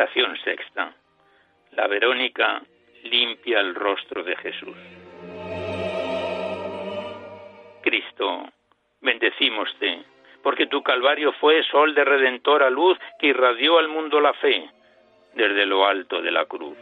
Estación 0.00 0.34
sexta. 0.38 0.94
La 1.72 1.86
Verónica 1.86 2.62
limpia 3.02 3.60
el 3.60 3.74
rostro 3.74 4.22
de 4.22 4.34
Jesús. 4.36 4.74
Cristo, 7.82 8.48
bendecímoste, 9.02 10.02
porque 10.42 10.68
tu 10.68 10.82
Calvario 10.82 11.34
fue 11.34 11.62
sol 11.64 11.94
de 11.94 12.02
redentora 12.02 12.70
luz 12.70 12.98
que 13.18 13.26
irradió 13.26 13.78
al 13.78 13.88
mundo 13.88 14.22
la 14.22 14.32
fe 14.32 14.70
desde 15.34 15.66
lo 15.66 15.84
alto 15.84 16.22
de 16.22 16.30
la 16.30 16.46
cruz. 16.46 16.78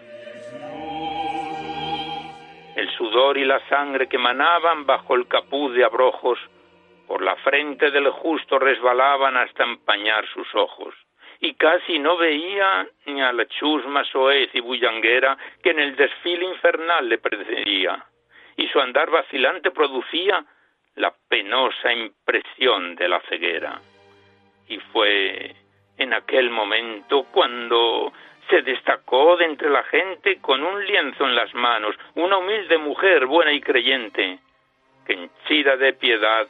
El 2.77 2.89
sudor 2.97 3.37
y 3.37 3.45
la 3.45 3.59
sangre 3.69 4.09
que 4.09 4.19
manaban 4.19 4.87
bajo 4.87 5.17
el 5.17 5.27
capuz 5.27 5.75
de 5.75 5.83
abrojos 5.83 6.39
por 7.09 7.21
la 7.21 7.35
frente 7.39 7.91
del 7.91 8.11
justo 8.11 8.61
resbalaban 8.61 9.37
hasta 9.37 9.65
empañar 9.65 10.25
sus 10.29 10.55
ojos, 10.55 10.95
y 11.40 11.54
casi 11.54 11.99
no 11.99 12.16
veía 12.16 12.87
ni 13.07 13.21
a 13.21 13.33
la 13.33 13.47
chusma 13.47 14.04
soez 14.04 14.50
y 14.54 14.61
bullanguera 14.61 15.37
que 15.62 15.71
en 15.71 15.78
el 15.78 15.97
desfile 15.97 16.47
infernal 16.47 17.09
le 17.09 17.18
precedía, 17.18 18.04
y 18.57 18.66
su 18.68 18.80
andar 18.80 19.11
vacilante 19.11 19.71
producía 19.71 20.45
la 20.97 21.14
penosa 21.28 21.92
impresión 21.92 22.97
de 22.97 23.09
la 23.09 23.21
ceguera. 23.28 23.80
Y 24.68 24.78
fue 24.92 25.54
en 25.97 26.12
aquel 26.12 26.50
momento 26.50 27.25
cuando 27.30 28.12
se 28.50 28.62
destacó 28.62 29.37
de 29.37 29.45
entre 29.45 29.71
la 29.71 29.85
gente 29.85 30.40
con 30.40 30.62
un 30.62 30.85
lienzo 30.85 31.25
en 31.25 31.37
las 31.37 31.54
manos, 31.54 31.95
una 32.14 32.38
humilde 32.38 32.78
mujer 32.78 33.26
buena 33.26 33.52
y 33.52 33.61
creyente, 33.61 34.38
que 35.07 35.12
henchida 35.12 35.76
de 35.76 35.92
piedad 35.92 36.49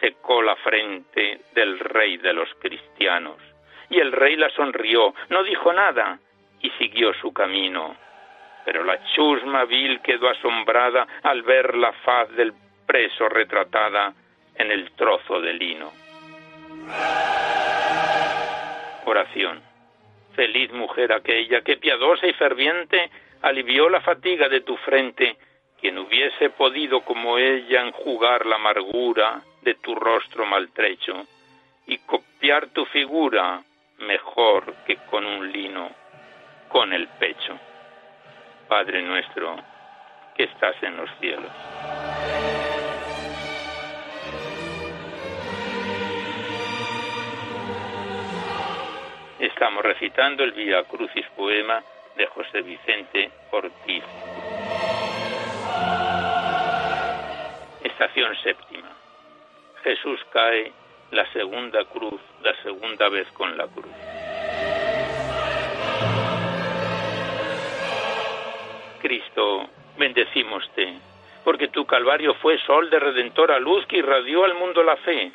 secó 0.00 0.42
la 0.42 0.56
frente 0.56 1.40
del 1.54 1.78
rey 1.78 2.16
de 2.18 2.32
los 2.32 2.48
cristianos. 2.54 3.53
Y 3.94 4.00
el 4.00 4.10
rey 4.10 4.34
la 4.34 4.50
sonrió, 4.50 5.14
no 5.28 5.44
dijo 5.44 5.72
nada 5.72 6.18
y 6.60 6.68
siguió 6.70 7.14
su 7.14 7.32
camino. 7.32 7.94
Pero 8.64 8.82
la 8.82 8.98
chusma 9.14 9.64
vil 9.66 10.00
quedó 10.00 10.28
asombrada 10.30 11.06
al 11.22 11.42
ver 11.42 11.76
la 11.76 11.92
faz 11.92 12.28
del 12.30 12.52
preso 12.84 13.28
retratada 13.28 14.12
en 14.56 14.72
el 14.72 14.90
trozo 14.92 15.40
de 15.40 15.52
lino. 15.52 15.92
Oración. 19.04 19.62
Feliz 20.34 20.72
mujer 20.72 21.12
aquella 21.12 21.60
que 21.60 21.76
piadosa 21.76 22.26
y 22.26 22.32
ferviente 22.32 23.10
alivió 23.42 23.88
la 23.88 24.00
fatiga 24.00 24.48
de 24.48 24.62
tu 24.62 24.76
frente, 24.78 25.36
quien 25.80 25.98
hubiese 25.98 26.50
podido 26.50 27.02
como 27.02 27.38
ella 27.38 27.82
enjugar 27.82 28.44
la 28.44 28.56
amargura 28.56 29.40
de 29.62 29.74
tu 29.74 29.94
rostro 29.94 30.46
maltrecho 30.46 31.28
y 31.86 31.98
copiar 31.98 32.70
tu 32.70 32.84
figura 32.86 33.62
mejor 33.98 34.74
que 34.86 34.96
con 35.10 35.24
un 35.24 35.50
lino, 35.50 35.90
con 36.68 36.92
el 36.92 37.08
pecho. 37.08 37.58
Padre 38.68 39.02
nuestro, 39.02 39.56
que 40.34 40.44
estás 40.44 40.74
en 40.82 40.96
los 40.96 41.10
cielos. 41.20 41.52
Estamos 49.38 49.84
recitando 49.84 50.42
el 50.44 50.52
Via 50.52 50.82
Crucis 50.84 51.26
poema 51.36 51.82
de 52.16 52.26
José 52.26 52.62
Vicente 52.62 53.30
Ortiz. 53.50 54.04
Estación 57.82 58.34
séptima. 58.42 58.90
Jesús 59.82 60.20
cae 60.32 60.72
la 61.14 61.30
segunda 61.32 61.84
cruz, 61.84 62.20
la 62.42 62.54
segunda 62.62 63.08
vez 63.08 63.30
con 63.32 63.56
la 63.56 63.68
cruz. 63.68 63.86
Cristo, 69.00 69.68
bendecímoste, 69.96 70.94
porque 71.44 71.68
tu 71.68 71.86
calvario 71.86 72.34
fue 72.34 72.58
sol 72.66 72.90
de 72.90 72.98
redentora 72.98 73.60
luz 73.60 73.86
que 73.86 73.98
irradió 73.98 74.44
al 74.44 74.54
mundo 74.54 74.82
la 74.82 74.96
fe 74.96 75.30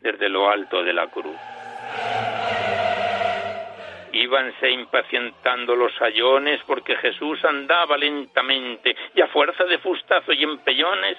desde 0.00 0.28
lo 0.28 0.50
alto 0.50 0.82
de 0.82 0.92
la 0.92 1.06
cruz. 1.06 1.36
Íbanse 4.12 4.70
impacientando 4.70 5.74
los 5.74 5.94
sayones 5.94 6.60
porque 6.66 6.96
Jesús 6.96 7.42
andaba 7.44 7.96
lentamente 7.96 8.94
y 9.14 9.20
a 9.22 9.28
fuerza 9.28 9.64
de 9.64 9.78
fustazo 9.78 10.32
y 10.32 10.42
empellones 10.42 11.16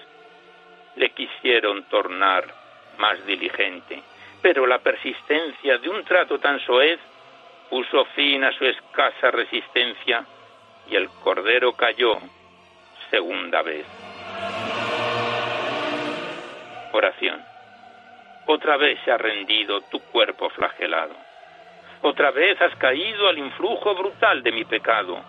le 0.96 1.10
quisieron 1.12 1.84
tornar 1.90 2.67
más 2.98 3.26
diligente. 3.26 4.02
Pero 4.42 4.66
la 4.68 4.80
persistencia 4.80 5.78
de 5.78 5.90
un 5.90 6.04
trato 6.04 6.40
tan 6.40 6.60
soez 6.60 7.00
puso 7.70 8.06
fin 8.16 8.44
a 8.44 8.52
su 8.54 8.66
escasa 8.66 9.32
resistencia 9.32 10.26
y 10.90 10.96
el 10.96 11.10
cordero 11.10 11.74
cayó 11.74 12.18
segunda 13.10 13.62
vez. 13.62 13.86
Oración. 16.94 17.44
Otra 18.46 18.78
vez 18.78 19.00
se 19.04 19.12
ha 19.12 19.18
rendido 19.18 19.82
tu 19.92 20.00
cuerpo 20.00 20.50
flagelado 20.52 21.28
otra 22.02 22.32
vez 22.32 22.62
has 22.62 22.76
caído 22.76 23.28
al 23.28 23.38
influjo 23.38 23.96
brutal 23.96 24.44
de 24.44 24.52
mi 24.52 24.66
pecado. 24.66 25.20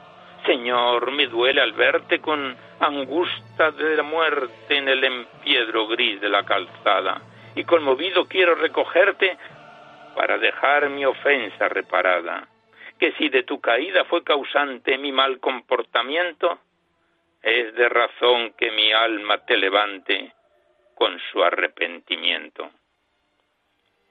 Señor, 0.45 1.11
me 1.13 1.27
duele 1.27 1.61
al 1.61 1.73
verte 1.73 2.21
con 2.21 2.57
angustia 2.81 3.71
de 3.73 3.97
la 3.97 4.03
muerte 4.03 4.77
en 4.77 4.89
el 4.89 5.03
empiedro 5.03 5.87
gris 5.89 6.21
de 6.21 6.29
la 6.29 6.45
calzada, 6.45 7.21
y 7.55 7.65
conmovido 7.65 8.27
quiero 8.27 8.55
recogerte 8.55 9.37
para 10.15 10.39
dejar 10.39 10.89
mi 10.91 11.05
ofensa 11.05 11.69
reparada. 11.69 12.49
Que 12.99 13.13
si 13.13 13.29
de 13.29 13.45
tu 13.45 13.61
caída 13.61 14.05
fue 14.07 14.25
causante 14.25 14.99
mi 14.99 15.13
mal 15.13 15.39
comportamiento, 15.39 16.59
es 17.43 17.75
de 17.75 17.89
razón 17.89 18.53
que 18.55 18.71
mi 18.73 18.93
alma 18.93 19.39
te 19.45 19.57
levante 19.57 20.33
con 20.95 21.19
su 21.31 21.43
arrepentimiento. 21.43 22.71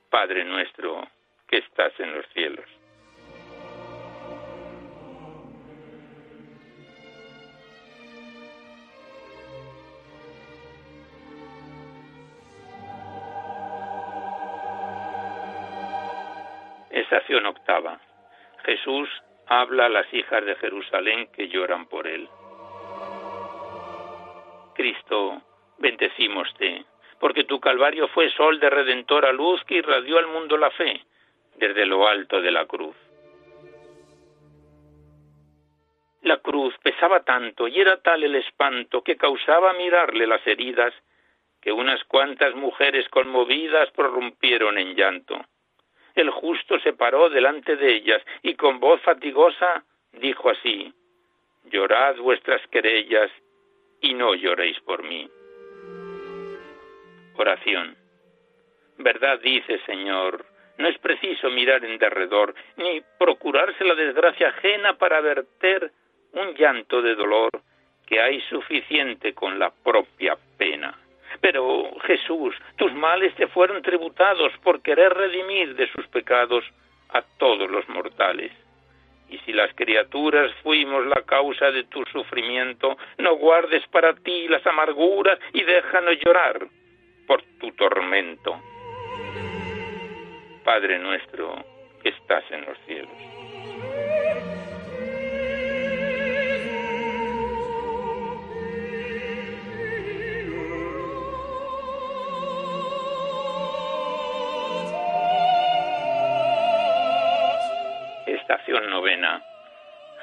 Padre 0.10 0.46
nuestro, 0.46 1.06
que 1.48 1.58
estás 1.58 1.92
en 2.00 2.16
los 2.16 2.26
cielos. 2.30 2.77
Octava. 17.48 18.00
Jesús 18.66 19.10
habla 19.48 19.86
a 19.86 19.90
las 19.90 20.14
hijas 20.14 20.44
de 20.46 20.56
Jerusalén 20.56 21.28
que 21.32 21.48
lloran 21.48 21.88
por 21.88 22.08
él. 22.08 22.28
Cristo, 24.76 25.42
bendecímoste, 25.80 26.86
porque 27.20 27.46
tu 27.46 27.60
calvario 27.60 28.08
fue 28.10 28.30
sol 28.32 28.60
de 28.60 28.70
redentora 28.70 29.32
luz 29.32 29.64
que 29.66 29.76
irradió 29.76 30.20
al 30.20 30.28
mundo 30.28 30.58
la 30.58 30.70
fe 30.72 31.02
desde 31.56 31.86
lo 31.86 32.08
alto 32.08 32.42
de 32.42 32.52
la 32.52 32.66
cruz. 32.66 32.96
La 36.22 36.38
cruz 36.38 36.76
pesaba 36.84 37.24
tanto 37.24 37.68
y 37.68 37.80
era 37.80 38.02
tal 38.02 38.24
el 38.24 38.36
espanto 38.36 39.02
que 39.02 39.16
causaba 39.16 39.74
mirarle 39.74 40.28
las 40.28 40.46
heridas 40.46 40.94
que 41.62 41.72
unas 41.72 42.04
cuantas 42.04 42.54
mujeres 42.54 43.08
conmovidas 43.10 43.90
prorrumpieron 43.92 44.78
en 44.78 44.96
llanto. 44.96 45.46
El 46.18 46.32
justo 46.32 46.80
se 46.80 46.94
paró 46.94 47.30
delante 47.30 47.76
de 47.76 47.94
ellas 47.94 48.24
y 48.42 48.56
con 48.56 48.80
voz 48.80 49.00
fatigosa 49.04 49.84
dijo 50.14 50.50
así 50.50 50.92
Llorad 51.66 52.16
vuestras 52.18 52.60
querellas 52.70 53.30
y 54.02 54.16
no 54.16 54.34
lloréis 54.34 54.80
por 54.80 55.04
mí. 55.04 55.30
Oración. 57.36 57.96
Verdad 58.98 59.40
dice, 59.42 59.80
Señor, 59.86 60.44
no 60.80 60.88
es 60.88 60.98
preciso 60.98 61.52
mirar 61.52 61.86
en 61.86 62.00
derredor, 62.00 62.56
ni 62.78 63.00
procurarse 63.20 63.86
la 63.86 63.94
desgracia 63.94 64.50
ajena 64.50 64.98
para 64.98 65.22
verter 65.22 65.92
un 66.32 66.56
llanto 66.56 67.00
de 67.04 67.14
dolor, 67.14 67.52
que 68.08 68.20
hay 68.20 68.42
suficiente 68.50 69.36
con 69.36 69.60
la 69.60 69.70
propia 69.70 70.36
pena. 70.58 70.98
Pero 71.42 71.92
Jesús, 72.06 72.56
tus 72.76 72.94
males 72.94 73.34
te 73.36 73.48
fueron 73.48 73.82
tributados 73.82 74.52
por 74.64 74.82
querer 74.82 75.14
redimir 75.14 75.76
de 75.76 75.92
sus 75.92 76.08
pecados 76.08 76.64
a 77.10 77.22
todos 77.38 77.70
los 77.70 77.88
mortales. 77.90 78.52
Y 79.30 79.38
si 79.40 79.52
las 79.52 79.74
criaturas 79.76 80.52
fuimos 80.64 81.06
la 81.06 81.22
causa 81.24 81.72
de 81.72 81.84
tu 81.86 82.04
sufrimiento, 82.06 82.98
no 83.18 83.36
guardes 83.36 83.86
para 83.88 84.14
ti 84.16 84.48
las 84.48 84.66
amarguras 84.66 85.38
y 85.54 85.64
déjanos 85.64 86.16
llorar 86.26 86.68
por 87.28 87.44
tu 87.60 87.72
tormento. 87.74 88.60
Padre 90.64 90.98
nuestro 91.00 91.56
que 92.02 92.10
estás 92.10 92.44
en 92.52 92.66
los 92.66 92.78
cielos. 92.86 93.37
Estación 108.50 108.90
novena. 108.90 109.44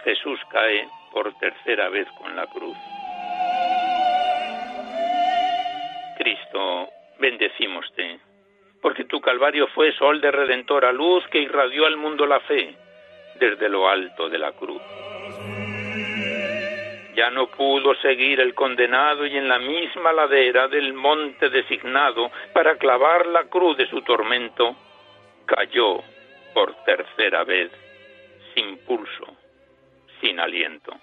Jesús 0.03 0.41
cae 0.51 0.89
por 1.13 1.31
tercera 1.35 1.91
vez 1.91 2.09
con 2.17 2.35
la 2.35 2.47
cruz. 2.47 2.75
Cristo, 6.17 6.89
bendecímoste, 7.19 8.19
porque 8.81 9.05
tu 9.05 9.21
calvario 9.21 9.67
fue 9.75 9.93
sol 9.93 10.23
de 10.23 10.31
redentora 10.31 10.91
luz 10.91 11.23
que 11.29 11.41
irradió 11.41 11.85
al 11.85 11.99
mundo 11.99 12.25
la 12.25 12.41
fe 12.41 12.75
desde 13.39 13.69
lo 13.69 13.91
alto 13.91 14.31
de 14.31 14.39
la 14.39 14.53
cruz. 14.53 14.81
Ya 17.15 17.29
no 17.31 17.49
pudo 17.49 17.95
seguir 17.97 18.41
el 18.41 18.55
condenado 18.55 19.27
y 19.27 19.37
en 19.37 19.51
la 19.51 19.59
misma 19.59 20.15
ladera 20.15 20.67
del 20.69 20.95
monte 20.95 21.51
designado 21.51 22.31
para 22.55 22.79
clavar 22.79 23.27
la 23.27 23.45
cruz 23.51 23.77
de 23.77 23.87
su 23.87 24.01
tormento, 24.01 24.75
cayó 25.45 25.99
por 26.55 26.75
tercera 26.87 27.45
vez, 27.45 27.71
sin 28.55 28.79
pulso, 28.79 29.37
sin 30.21 30.41
aliento. 30.41 30.95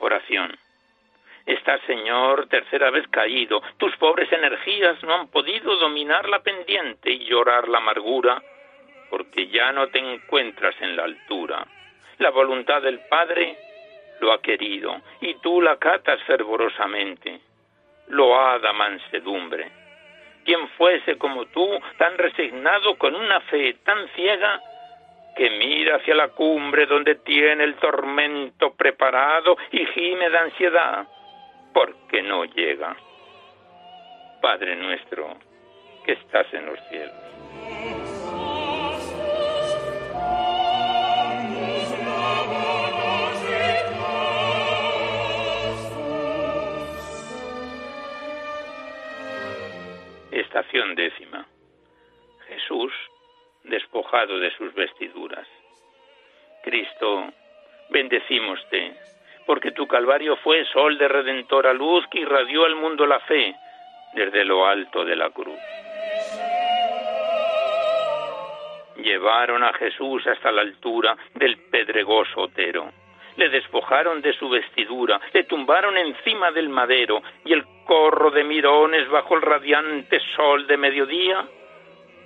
Oración. 0.00 0.56
Estás, 1.46 1.80
Señor, 1.86 2.48
tercera 2.48 2.90
vez 2.90 3.06
caído. 3.08 3.62
Tus 3.76 3.94
pobres 3.96 4.32
energías 4.32 5.02
no 5.02 5.14
han 5.14 5.28
podido 5.28 5.76
dominar 5.76 6.28
la 6.28 6.42
pendiente 6.42 7.10
y 7.10 7.24
llorar 7.24 7.68
la 7.68 7.78
amargura, 7.78 8.42
porque 9.10 9.48
ya 9.48 9.72
no 9.72 9.88
te 9.88 9.98
encuentras 9.98 10.74
en 10.80 10.96
la 10.96 11.04
altura. 11.04 11.66
La 12.18 12.30
voluntad 12.30 12.80
del 12.80 13.00
Padre 13.10 13.58
lo 14.20 14.32
ha 14.32 14.40
querido, 14.40 15.02
y 15.20 15.34
tú 15.34 15.60
la 15.60 15.76
catas 15.76 16.22
fervorosamente. 16.22 17.40
Loada 18.08 18.72
mansedumbre. 18.72 19.70
Quien 20.44 20.68
fuese 20.70 21.18
como 21.18 21.46
tú, 21.46 21.68
tan 21.98 22.16
resignado 22.16 22.96
con 22.96 23.14
una 23.14 23.40
fe 23.42 23.74
tan 23.84 24.08
ciega, 24.10 24.62
que 25.34 25.50
mira 25.50 25.96
hacia 25.96 26.14
la 26.14 26.28
cumbre 26.28 26.86
donde 26.86 27.16
tiene 27.16 27.64
el 27.64 27.74
tormento 27.76 28.74
preparado 28.74 29.56
y 29.72 29.84
gime 29.86 30.30
de 30.30 30.38
ansiedad, 30.38 31.08
porque 31.72 32.22
no 32.22 32.44
llega. 32.44 32.96
Padre 34.40 34.76
nuestro, 34.76 35.36
que 36.04 36.12
estás 36.12 36.46
en 36.54 36.66
los 36.66 36.78
cielos. 36.88 37.14
Estación 50.30 50.94
décima. 50.94 51.46
Jesús 52.48 52.92
despojado 53.74 54.38
de 54.38 54.50
sus 54.52 54.72
vestiduras. 54.72 55.46
Cristo, 56.62 57.24
bendecímoste, 57.90 58.94
porque 59.46 59.72
tu 59.72 59.86
calvario 59.88 60.36
fue 60.36 60.64
sol 60.66 60.96
de 60.96 61.08
redentora 61.08 61.72
luz 61.72 62.06
que 62.10 62.20
irradió 62.20 62.64
al 62.64 62.76
mundo 62.76 63.04
la 63.04 63.18
fe 63.20 63.52
desde 64.14 64.44
lo 64.44 64.64
alto 64.64 65.04
de 65.04 65.16
la 65.16 65.28
cruz. 65.30 65.58
Llevaron 68.96 69.64
a 69.64 69.72
Jesús 69.72 70.24
hasta 70.28 70.52
la 70.52 70.62
altura 70.62 71.16
del 71.34 71.58
pedregoso 71.68 72.42
otero. 72.42 72.92
Le 73.36 73.48
despojaron 73.48 74.22
de 74.22 74.32
su 74.34 74.48
vestidura, 74.48 75.20
le 75.32 75.42
tumbaron 75.44 75.96
encima 75.98 76.52
del 76.52 76.68
madero 76.68 77.20
y 77.44 77.52
el 77.52 77.64
corro 77.84 78.30
de 78.30 78.44
mirones 78.44 79.08
bajo 79.08 79.34
el 79.34 79.42
radiante 79.42 80.20
sol 80.36 80.68
de 80.68 80.76
mediodía 80.76 81.44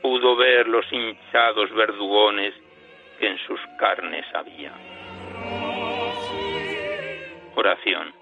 pudo 0.03 0.37
ver 0.37 0.69
los 0.69 0.91
hinchados 0.93 1.73
verdugones 1.75 2.55
que 3.19 3.29
en 3.29 3.39
sus 3.39 3.61
carnes 3.79 4.25
había. 4.35 4.73
Oración. 7.55 8.13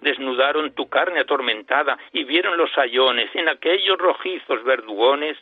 Desnudaron 0.00 0.72
tu 0.74 0.88
carne 0.88 1.20
atormentada 1.20 1.98
y 2.12 2.24
vieron 2.24 2.56
los 2.56 2.70
sayones 2.72 3.28
en 3.34 3.48
aquellos 3.48 3.98
rojizos 3.98 4.62
verdugones 4.64 5.36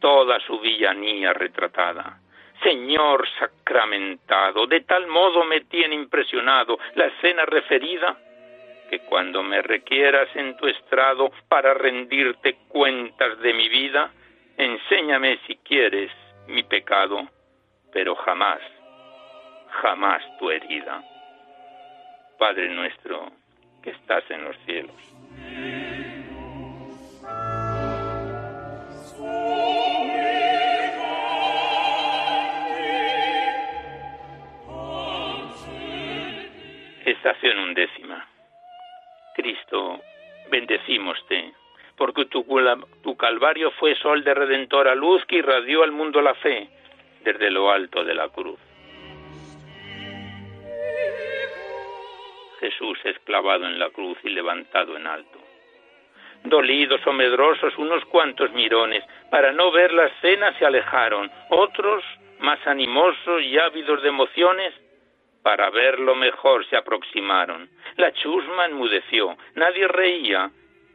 toda 0.00 0.40
su 0.40 0.58
villanía 0.60 1.32
retratada. 1.32 2.18
Señor 2.62 3.26
sacramentado, 3.38 4.66
de 4.66 4.80
tal 4.80 5.06
modo 5.06 5.44
me 5.44 5.62
tiene 5.62 5.94
impresionado 5.94 6.78
la 6.94 7.06
escena 7.06 7.44
referida 7.46 8.16
que 8.90 9.00
cuando 9.00 9.42
me 9.42 9.62
requieras 9.62 10.28
en 10.34 10.56
tu 10.56 10.66
estrado 10.66 11.30
para 11.48 11.74
rendirte 11.74 12.56
cuentas 12.68 13.38
de 13.40 13.54
mi 13.54 13.68
vida, 13.68 14.10
enséñame 14.56 15.38
si 15.46 15.56
quieres 15.56 16.10
mi 16.46 16.62
pecado, 16.62 17.28
pero 17.92 18.14
jamás, 18.14 18.60
jamás 19.82 20.22
tu 20.38 20.50
herida. 20.50 21.02
Padre 22.38 22.68
nuestro 22.68 23.30
que 23.82 23.90
estás 23.90 24.24
en 24.30 24.44
los 24.44 24.56
cielos. 24.64 24.94
Estación 37.04 37.58
undécima. 37.58 38.26
Cristo, 39.34 40.00
bendecímoste 40.50 41.52
porque 41.96 42.24
tu, 42.26 43.16
calvario 43.16 43.70
fue 43.72 43.94
sol 43.96 44.24
de 44.24 44.34
redentora 44.34 44.94
luz 44.94 45.24
que 45.26 45.36
irradió 45.36 45.82
al 45.82 45.92
mundo 45.92 46.20
la 46.20 46.34
fe 46.34 46.68
desde 47.22 47.50
lo 47.50 47.70
alto 47.70 48.04
de 48.04 48.14
la 48.14 48.28
cruz. 48.28 48.58
Jesús 52.60 52.98
es 53.04 53.18
clavado 53.20 53.66
en 53.66 53.78
la 53.78 53.90
cruz 53.90 54.18
y 54.24 54.30
levantado 54.30 54.96
en 54.96 55.06
alto. 55.06 55.38
Dolidos 56.44 57.00
o 57.06 57.12
medrosos 57.12 57.76
unos 57.78 58.04
cuantos 58.06 58.50
mirones, 58.52 59.04
para 59.30 59.52
no 59.52 59.70
ver 59.70 59.92
la 59.92 60.06
escena 60.06 60.56
se 60.58 60.66
alejaron, 60.66 61.30
otros, 61.50 62.04
más 62.40 62.58
animosos 62.66 63.42
y 63.42 63.58
ávidos 63.58 64.02
de 64.02 64.08
emociones, 64.08 64.74
para 65.42 65.70
verlo 65.70 66.14
mejor 66.14 66.66
se 66.66 66.76
aproximaron. 66.76 67.68
La 67.96 68.12
chusma 68.12 68.66
enmudeció, 68.66 69.36
nadie 69.54 69.86
reía, 69.88 70.50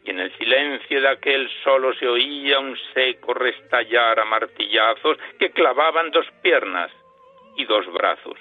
y 0.10 0.12
en 0.12 0.19
el 0.22 0.36
silencio 0.38 1.02
de 1.02 1.08
aquel 1.08 1.48
solo 1.63 1.93
se 1.93 2.08
oía 2.08 2.60
un 2.60 2.76
seco 2.95 3.32
restallar 3.36 4.19
a 4.19 4.26
martillazos 4.26 5.19
que 5.38 5.52
clavaban 5.52 6.10
dos 6.10 6.26
piernas 6.41 6.91
y 7.58 7.65
dos 7.65 7.86
brazos. 7.93 8.39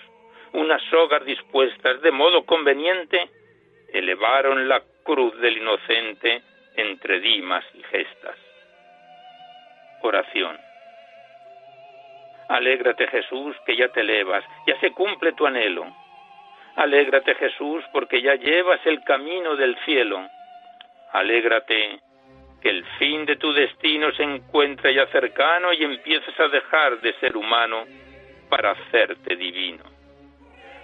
Unas 0.54 0.82
sogas 0.84 1.22
dispuestas 1.26 2.00
de 2.00 2.10
modo 2.10 2.46
conveniente 2.46 3.28
elevaron 3.92 4.66
la 4.66 4.82
cruz 5.02 5.38
del 5.40 5.58
inocente 5.58 6.42
entre 6.74 7.20
dimas 7.20 7.66
y 7.74 7.82
gestas. 7.82 8.38
Oración. 10.00 10.58
Alégrate 12.48 13.08
Jesús 13.08 13.54
que 13.66 13.76
ya 13.76 13.88
te 13.88 14.00
elevas, 14.00 14.42
ya 14.66 14.80
se 14.80 14.92
cumple 14.92 15.32
tu 15.32 15.46
anhelo. 15.46 15.84
Alégrate 16.76 17.34
Jesús 17.34 17.84
porque 17.92 18.22
ya 18.22 18.36
llevas 18.36 18.80
el 18.86 19.04
camino 19.04 19.54
del 19.54 19.76
cielo 19.84 20.30
Alégrate 21.12 22.00
que 22.60 22.70
el 22.70 22.84
fin 22.98 23.24
de 23.24 23.36
tu 23.36 23.52
destino 23.52 24.12
se 24.12 24.22
encuentra 24.22 24.90
ya 24.90 25.06
cercano 25.08 25.72
y 25.72 25.84
empieces 25.84 26.38
a 26.40 26.48
dejar 26.48 27.00
de 27.00 27.12
ser 27.14 27.36
humano 27.36 27.84
para 28.48 28.72
hacerte 28.72 29.36
divino. 29.36 29.84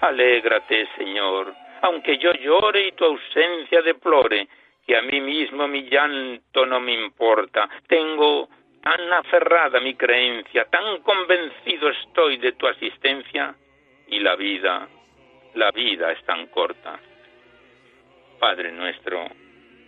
Alégrate, 0.00 0.86
Señor, 0.96 1.54
aunque 1.82 2.18
yo 2.18 2.32
llore 2.32 2.88
y 2.88 2.92
tu 2.92 3.04
ausencia 3.04 3.82
deplore, 3.82 4.48
que 4.86 4.96
a 4.96 5.02
mí 5.02 5.20
mismo 5.20 5.66
mi 5.66 5.82
llanto 5.88 6.66
no 6.66 6.80
me 6.80 6.92
importa. 6.92 7.68
Tengo 7.86 8.48
tan 8.82 9.12
aferrada 9.12 9.80
mi 9.80 9.94
creencia, 9.94 10.66
tan 10.66 11.00
convencido 11.00 11.88
estoy 11.88 12.36
de 12.36 12.52
tu 12.52 12.66
asistencia, 12.66 13.54
y 14.08 14.20
la 14.20 14.36
vida, 14.36 14.86
la 15.54 15.70
vida 15.70 16.12
es 16.12 16.22
tan 16.24 16.46
corta. 16.48 16.98
Padre 18.38 18.72
nuestro, 18.72 19.26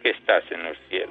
que 0.07 0.13
estás 0.13 0.45
en 0.53 0.63
los 0.63 0.79
cielos. 0.89 1.11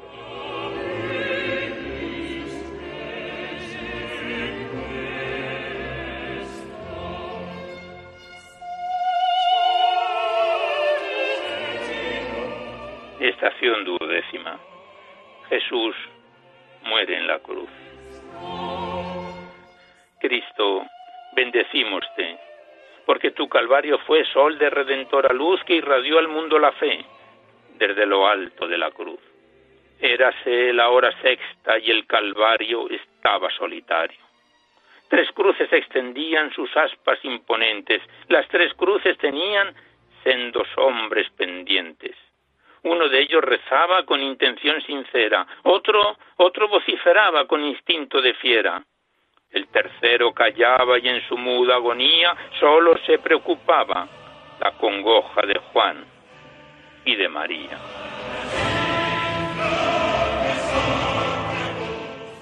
Estación 13.19 13.83
duodécima. 13.83 14.59
Jesús 15.49 15.95
muere 16.85 17.17
en 17.17 17.27
la 17.27 17.39
cruz. 17.39 17.69
Cristo, 20.21 20.85
bendecímoste, 21.35 22.39
porque 23.05 23.31
tu 23.31 23.49
calvario 23.49 23.99
fue 24.07 24.23
sol 24.31 24.57
de 24.57 24.69
redentora 24.69 25.33
luz 25.33 25.61
que 25.65 25.75
irradió 25.75 26.17
al 26.17 26.29
mundo 26.29 26.57
la 26.59 26.71
fe 26.71 27.05
desde 27.77 28.05
lo 28.05 28.27
alto 28.27 28.67
de 28.67 28.77
la 28.77 28.91
cruz. 28.91 29.19
Érase 29.99 30.73
la 30.73 30.89
hora 30.89 31.11
sexta 31.21 31.79
y 31.79 31.89
el 31.89 32.05
Calvario 32.05 32.89
estaba 32.89 33.49
solitario. 33.51 34.19
tres 35.07 35.31
cruces 35.31 35.71
extendían 35.71 36.51
sus 36.51 36.75
aspas 36.75 37.19
imponentes, 37.23 38.01
las 38.27 38.47
tres 38.49 38.73
cruces 38.73 39.17
tenían 39.17 39.73
sendos 40.23 40.67
hombres 40.77 41.29
pendientes. 41.37 42.15
Uno 42.83 43.07
de 43.07 43.21
ellos 43.21 43.43
rezaba 43.43 44.03
con 44.03 44.21
intención 44.21 44.81
sincera, 44.81 45.45
otro, 45.63 46.17
otro 46.37 46.67
vociferaba 46.67 47.47
con 47.47 47.63
instinto 47.63 48.21
de 48.21 48.33
fiera. 48.35 48.83
El 49.51 49.67
tercero 49.67 50.33
callaba 50.33 50.99
y 50.99 51.07
en 51.07 51.25
su 51.27 51.37
muda 51.37 51.75
agonía 51.75 52.35
solo 52.59 52.97
se 53.05 53.19
preocupaba 53.19 54.07
la 54.59 54.71
congoja 54.77 55.41
de 55.43 55.59
Juan 55.71 56.14
y 57.05 57.15
de 57.15 57.29
María. 57.29 57.79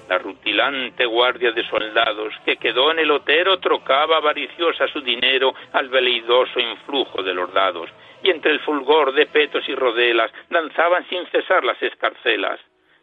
La 0.08 0.18
rutilante 0.18 1.06
guardia 1.06 1.52
de 1.52 1.66
soldados 1.68 2.34
que 2.44 2.56
quedó 2.56 2.90
en 2.90 2.98
el 2.98 3.10
otero 3.10 3.58
trocaba 3.58 4.18
avariciosa 4.18 4.86
su 4.88 5.00
dinero 5.00 5.54
al 5.72 5.88
veleidoso 5.88 6.60
influjo 6.60 7.22
de 7.22 7.34
los 7.34 7.52
dados, 7.52 7.90
y 8.22 8.30
entre 8.30 8.52
el 8.52 8.60
fulgor 8.60 9.12
de 9.12 9.26
petos 9.26 9.68
y 9.68 9.74
rodelas 9.74 10.30
danzaban 10.50 11.08
sin 11.08 11.26
cesar 11.26 11.64
las 11.64 11.82
escarcelas. 11.82 12.60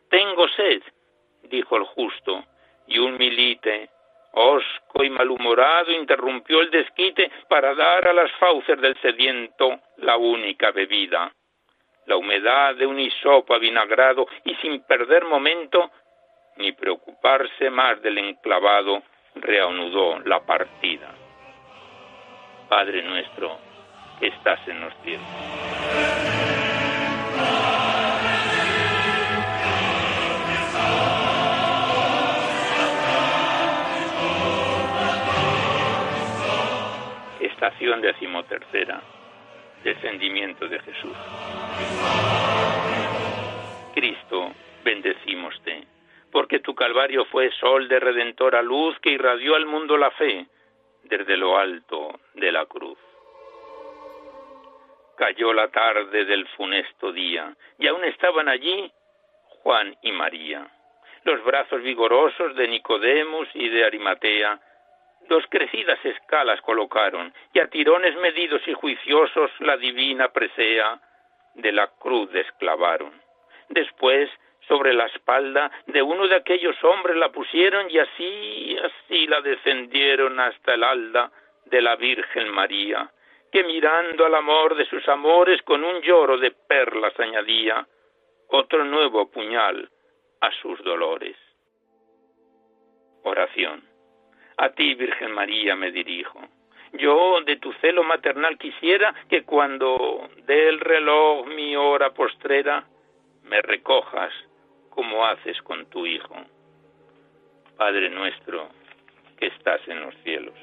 Tengo 0.09 0.47
sed, 0.49 0.81
dijo 1.43 1.77
el 1.77 1.83
justo, 1.83 2.43
y 2.87 2.99
un 2.99 3.17
milite, 3.17 3.89
hosco 4.33 5.03
y 5.03 5.09
malhumorado, 5.09 5.91
interrumpió 5.91 6.61
el 6.61 6.69
desquite 6.69 7.31
para 7.49 7.73
dar 7.73 8.07
a 8.07 8.13
las 8.13 8.31
fauces 8.33 8.79
del 8.79 8.95
sediento 9.01 9.79
la 9.97 10.17
única 10.17 10.71
bebida. 10.71 11.31
La 12.05 12.17
humedad 12.17 12.75
de 12.75 12.85
un 12.85 12.99
hisopo 12.99 13.53
avinagrado 13.53 14.27
y 14.43 14.55
sin 14.55 14.81
perder 14.83 15.25
momento 15.25 15.91
ni 16.57 16.71
preocuparse 16.73 17.69
más 17.69 18.01
del 18.01 18.17
enclavado, 18.17 19.03
reanudó 19.35 20.19
la 20.19 20.45
partida. 20.45 21.09
Padre 22.69 23.03
nuestro, 23.03 23.57
que 24.19 24.27
estás 24.27 24.59
en 24.67 24.81
los 24.81 24.93
cielos. 25.03 25.25
Estación 37.39 38.01
decimotercera. 38.01 39.01
Descendimiento 39.83 40.67
de 40.67 40.79
Jesús. 40.79 41.17
Cristo, 43.93 44.51
bendecímoste 44.83 45.91
porque 46.31 46.59
tu 46.59 46.73
calvario 46.73 47.25
fue 47.25 47.51
sol 47.59 47.87
de 47.87 47.99
redentora 47.99 48.61
luz 48.61 48.97
que 48.99 49.11
irradió 49.11 49.55
al 49.55 49.65
mundo 49.65 49.97
la 49.97 50.11
fe 50.11 50.47
desde 51.03 51.37
lo 51.37 51.57
alto 51.57 52.19
de 52.33 52.51
la 52.51 52.65
cruz. 52.65 52.97
Cayó 55.17 55.53
la 55.53 55.67
tarde 55.67 56.25
del 56.25 56.47
funesto 56.49 57.11
día, 57.11 57.53
y 57.77 57.87
aún 57.87 58.03
estaban 58.05 58.47
allí 58.47 58.91
Juan 59.61 59.95
y 60.01 60.11
María. 60.11 60.67
Los 61.23 61.43
brazos 61.43 61.83
vigorosos 61.83 62.55
de 62.55 62.67
Nicodemus 62.67 63.47
y 63.53 63.69
de 63.69 63.85
Arimatea, 63.85 64.59
dos 65.29 65.43
crecidas 65.49 66.03
escalas 66.03 66.59
colocaron, 66.61 67.31
y 67.53 67.59
a 67.59 67.67
tirones 67.67 68.15
medidos 68.17 68.61
y 68.67 68.73
juiciosos 68.73 69.51
la 69.59 69.77
divina 69.77 70.29
presea 70.29 70.99
de 71.55 71.71
la 71.71 71.87
cruz 71.87 72.31
desclavaron. 72.31 73.13
Después 73.69 74.29
sobre 74.67 74.93
la 74.93 75.05
espalda 75.07 75.71
de 75.87 76.01
uno 76.01 76.27
de 76.27 76.35
aquellos 76.35 76.81
hombres 76.83 77.17
la 77.17 77.31
pusieron 77.31 77.89
y 77.89 77.99
así, 77.99 78.77
así 78.77 79.27
la 79.27 79.41
descendieron 79.41 80.39
hasta 80.39 80.75
el 80.75 80.83
alda 80.83 81.31
de 81.65 81.81
la 81.81 81.95
Virgen 81.95 82.49
María, 82.49 83.11
que 83.51 83.63
mirando 83.63 84.25
al 84.25 84.35
amor 84.35 84.75
de 84.75 84.85
sus 84.85 85.07
amores 85.09 85.61
con 85.63 85.83
un 85.83 86.01
lloro 86.01 86.37
de 86.37 86.51
perlas 86.51 87.19
añadía 87.19 87.85
otro 88.49 88.83
nuevo 88.83 89.29
puñal 89.29 89.89
a 90.41 90.51
sus 90.61 90.81
dolores. 90.83 91.35
Oración. 93.23 93.83
A 94.57 94.69
ti, 94.69 94.93
Virgen 94.95 95.31
María, 95.31 95.75
me 95.75 95.91
dirijo. 95.91 96.39
Yo 96.93 97.41
de 97.41 97.57
tu 97.57 97.71
celo 97.73 98.03
maternal 98.03 98.57
quisiera 98.57 99.13
que 99.29 99.43
cuando 99.43 100.29
dé 100.45 100.69
el 100.69 100.79
reloj 100.79 101.47
mi 101.47 101.75
hora 101.75 102.11
postrera, 102.11 102.85
me 103.43 103.61
recojas 103.61 104.33
como 104.89 105.25
haces 105.25 105.61
con 105.61 105.85
tu 105.87 106.05
Hijo. 106.05 106.35
Padre 107.77 108.09
nuestro 108.09 108.69
que 109.37 109.47
estás 109.47 109.81
en 109.87 110.01
los 110.01 110.15
cielos. 110.23 110.53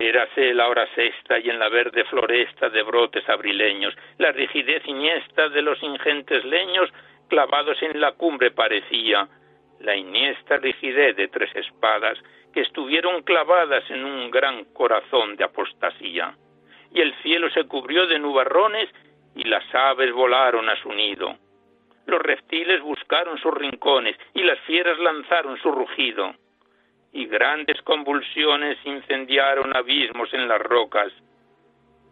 Érase 0.00 0.54
la 0.54 0.68
hora 0.68 0.86
sexta 0.94 1.40
y 1.40 1.50
en 1.50 1.58
la 1.58 1.68
verde 1.68 2.04
floresta 2.04 2.68
de 2.70 2.82
brotes 2.82 3.28
abrileños, 3.28 3.96
la 4.18 4.30
rigidez 4.30 4.86
iniesta 4.86 5.48
de 5.48 5.60
los 5.60 5.82
ingentes 5.82 6.44
leños 6.44 6.88
clavados 7.28 7.82
en 7.82 8.00
la 8.00 8.12
cumbre 8.12 8.52
parecía, 8.52 9.28
la 9.80 9.96
iniesta 9.96 10.58
rigidez 10.58 11.16
de 11.16 11.26
tres 11.26 11.50
espadas 11.56 12.16
que 12.54 12.60
estuvieron 12.60 13.22
clavadas 13.22 13.90
en 13.90 14.04
un 14.04 14.30
gran 14.30 14.66
corazón 14.66 15.34
de 15.34 15.42
apostasía. 15.42 16.32
Y 16.92 17.00
el 17.00 17.12
cielo 17.22 17.50
se 17.50 17.64
cubrió 17.64 18.06
de 18.06 18.20
nubarrones 18.20 18.88
y 19.34 19.44
las 19.44 19.64
aves 19.74 20.12
volaron 20.12 20.68
a 20.68 20.80
su 20.80 20.92
nido. 20.92 21.36
Los 22.06 22.22
reptiles 22.22 22.80
buscaron 22.82 23.36
sus 23.38 23.52
rincones 23.52 24.16
y 24.32 24.44
las 24.44 24.60
fieras 24.60 24.96
lanzaron 25.00 25.58
su 25.58 25.72
rugido. 25.72 26.34
Y 27.12 27.26
grandes 27.26 27.80
convulsiones 27.82 28.78
incendiaron 28.84 29.74
abismos 29.76 30.32
en 30.34 30.48
las 30.48 30.60
rocas. 30.60 31.12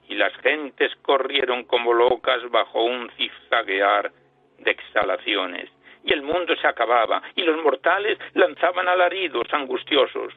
Y 0.08 0.14
las 0.14 0.34
gentes 0.38 0.94
corrieron 1.02 1.64
como 1.64 1.92
locas 1.92 2.48
bajo 2.50 2.82
un 2.82 3.10
zigzaguear 3.16 4.12
de 4.58 4.70
exhalaciones 4.70 5.70
y 6.06 6.12
el 6.12 6.22
mundo 6.22 6.54
se 6.56 6.66
acababa, 6.66 7.20
y 7.34 7.42
los 7.42 7.60
mortales 7.62 8.16
lanzaban 8.34 8.88
alaridos 8.88 9.46
angustiosos, 9.52 10.32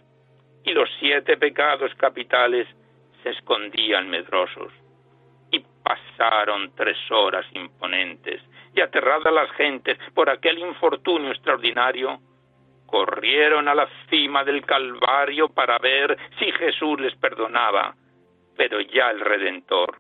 y 0.64 0.74
los 0.74 0.90
siete 1.00 1.38
pecados 1.38 1.94
capitales 1.96 2.68
se 3.22 3.30
escondían 3.30 4.10
medrosos. 4.10 4.74
Y 5.52 5.64
pasaron 5.84 6.74
tres 6.76 6.98
horas 7.12 7.46
imponentes, 7.54 8.42
y 8.76 8.82
aterradas 8.82 9.32
las 9.32 9.52
gentes 9.52 9.98
por 10.16 10.30
aquel 10.30 10.58
infortunio 10.58 11.30
extraordinario, 11.30 12.20
corrieron 12.90 13.68
a 13.68 13.76
la 13.76 13.88
cima 14.10 14.44
del 14.44 14.66
Calvario 14.66 15.50
para 15.50 15.78
ver 15.78 16.18
si 16.40 16.52
Jesús 16.52 17.00
les 17.00 17.16
perdonaba, 17.16 17.96
pero 18.58 18.82
ya 18.82 19.12
el 19.12 19.20
Redentor, 19.20 19.98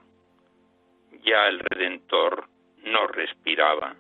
ya 1.23 1.47
el 1.47 1.59
Redentor 1.59 2.47
no 2.85 3.07
respiraba. 3.07 3.95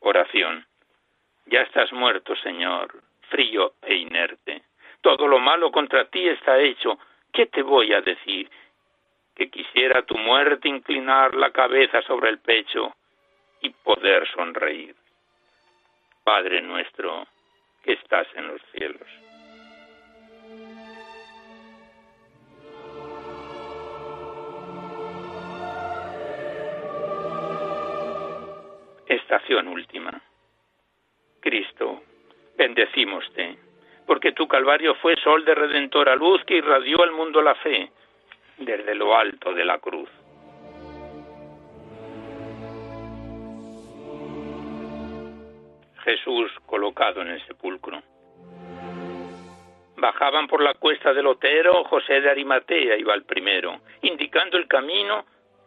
Oración. 0.00 0.66
Ya 1.46 1.62
estás 1.62 1.92
muerto, 1.92 2.34
Señor, 2.36 3.02
frío 3.28 3.74
e 3.82 3.94
inerte. 3.96 4.62
Todo 5.02 5.26
lo 5.26 5.38
malo 5.38 5.70
contra 5.70 6.06
ti 6.06 6.28
está 6.28 6.58
hecho. 6.58 6.98
¿Qué 7.32 7.46
te 7.46 7.62
voy 7.62 7.92
a 7.92 8.00
decir? 8.00 8.48
Que 9.34 9.50
quisiera 9.50 10.02
tu 10.02 10.16
muerte 10.16 10.68
inclinar 10.68 11.34
la 11.34 11.50
cabeza 11.50 12.00
sobre 12.02 12.30
el 12.30 12.38
pecho 12.38 12.94
y 13.60 13.70
poder 13.70 14.28
sonreír. 14.34 14.94
Padre 16.24 16.62
nuestro, 16.62 17.26
que 17.82 17.92
estás 17.94 18.26
en 18.34 18.48
los 18.48 18.60
cielos 18.72 19.08
Estación 29.10 29.66
última. 29.66 30.20
Cristo, 31.40 32.02
bendecímoste, 32.56 33.58
porque 34.06 34.30
tu 34.32 34.46
Calvario 34.46 34.94
fue 34.96 35.16
sol 35.16 35.44
de 35.44 35.54
redentora 35.54 36.14
luz 36.14 36.44
que 36.44 36.56
irradió 36.56 37.02
al 37.02 37.10
mundo 37.10 37.42
la 37.42 37.56
fe 37.56 37.90
desde 38.58 38.94
lo 38.94 39.16
alto 39.16 39.52
de 39.52 39.64
la 39.64 39.78
cruz. 39.78 40.08
Jesús 46.10 46.50
colocado 46.66 47.22
en 47.22 47.28
el 47.28 47.46
sepulcro. 47.46 48.02
Bajaban 49.96 50.48
por 50.48 50.62
la 50.62 50.74
cuesta 50.74 51.12
del 51.12 51.26
Otero, 51.26 51.84
José 51.84 52.20
de 52.20 52.30
Arimatea 52.30 52.96
iba 52.96 53.12
al 53.12 53.24
primero, 53.24 53.80
indicando 54.02 54.56
el 54.56 54.66
camino, 54.66 55.24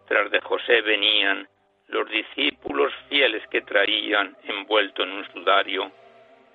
tras 0.08 0.30
de 0.32 0.42
José 0.42 0.82
venían 0.82 1.48
los 1.88 2.10
discípulos 2.10 2.92
fieles 3.08 3.46
que 3.48 3.62
traían 3.62 4.36
envuelto 4.44 5.04
en 5.04 5.12
un 5.12 5.26
sudario 5.32 5.92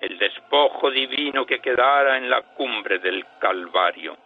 el 0.01 0.17
despojo 0.17 0.89
divino 0.89 1.45
que 1.45 1.59
quedara 1.59 2.17
en 2.17 2.29
la 2.29 2.41
cumbre 2.41 2.99
del 2.99 3.25
Calvario. 3.39 4.17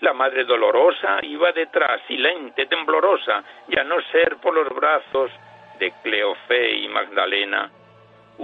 La 0.00 0.12
madre 0.12 0.44
dolorosa 0.44 1.20
iba 1.22 1.52
detrás, 1.52 2.02
silente, 2.06 2.66
temblorosa, 2.66 3.42
y 3.68 3.78
a 3.78 3.84
no 3.84 4.00
ser 4.10 4.36
por 4.38 4.52
los 4.52 4.68
brazos 4.68 5.30
de 5.78 5.90
Cleofé 6.02 6.72
y 6.72 6.88
Magdalena, 6.88 7.70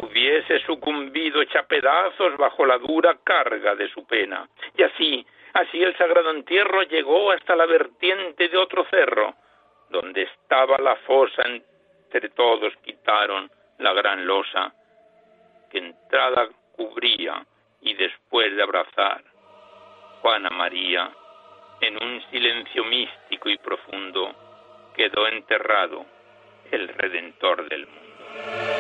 hubiese 0.01 0.61
sucumbido 0.61 1.43
hecha 1.43 1.65
pedazos 1.65 2.37
bajo 2.37 2.65
la 2.65 2.79
dura 2.79 3.19
carga 3.25 3.75
de 3.75 3.89
su 3.89 4.07
pena. 4.07 4.49
Y 4.77 4.83
así, 4.83 5.27
así 5.55 5.83
el 5.83 5.97
sagrado 5.97 6.31
entierro 6.31 6.83
llegó 6.83 7.33
hasta 7.33 7.57
la 7.57 7.67
vertiente 7.67 8.49
de 8.49 8.57
otro 8.57 8.87
cerro, 8.91 9.35
donde 9.91 10.23
estaba 10.23 10.79
la 10.79 10.97
fosa 10.97 11.43
entre 11.47 12.31
todos 12.31 12.73
quitaron 12.85 13.51
la 13.79 13.93
gran 13.93 14.27
losa 14.27 14.73
que 15.71 15.79
entrada 15.79 16.49
cubría 16.73 17.45
y 17.83 17.95
después 17.95 18.55
de 18.57 18.63
abrazar 18.63 19.23
Juana 20.23 20.51
María 20.51 21.11
en 21.81 22.03
un 22.03 22.23
silencio 22.31 22.85
místico 22.85 23.49
y 23.49 23.59
profundo 23.59 24.35
quedó 24.97 25.29
enterrado 25.29 26.07
el 26.71 26.89
Redentor 26.89 27.69
del 27.69 27.87
mundo. 27.87 28.78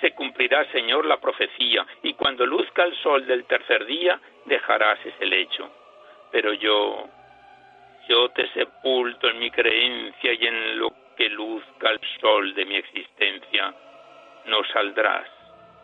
Se 0.00 0.12
cumplirá, 0.12 0.64
Señor, 0.72 1.06
la 1.06 1.18
profecía, 1.18 1.86
y 2.02 2.14
cuando 2.14 2.44
luzca 2.44 2.82
el 2.84 2.96
sol 3.02 3.26
del 3.26 3.44
tercer 3.44 3.84
día, 3.86 4.20
dejarás 4.46 4.98
ese 5.06 5.26
lecho. 5.26 5.70
Pero 6.32 6.52
yo, 6.54 7.08
yo 8.08 8.28
te 8.30 8.48
sepulto 8.48 9.28
en 9.28 9.38
mi 9.38 9.50
creencia 9.50 10.32
y 10.32 10.46
en 10.46 10.78
lo 10.78 10.92
que 11.16 11.28
luzca 11.28 11.90
el 11.90 12.00
sol 12.20 12.54
de 12.54 12.64
mi 12.64 12.76
existencia, 12.76 13.74
no 14.46 14.64
saldrás 14.72 15.28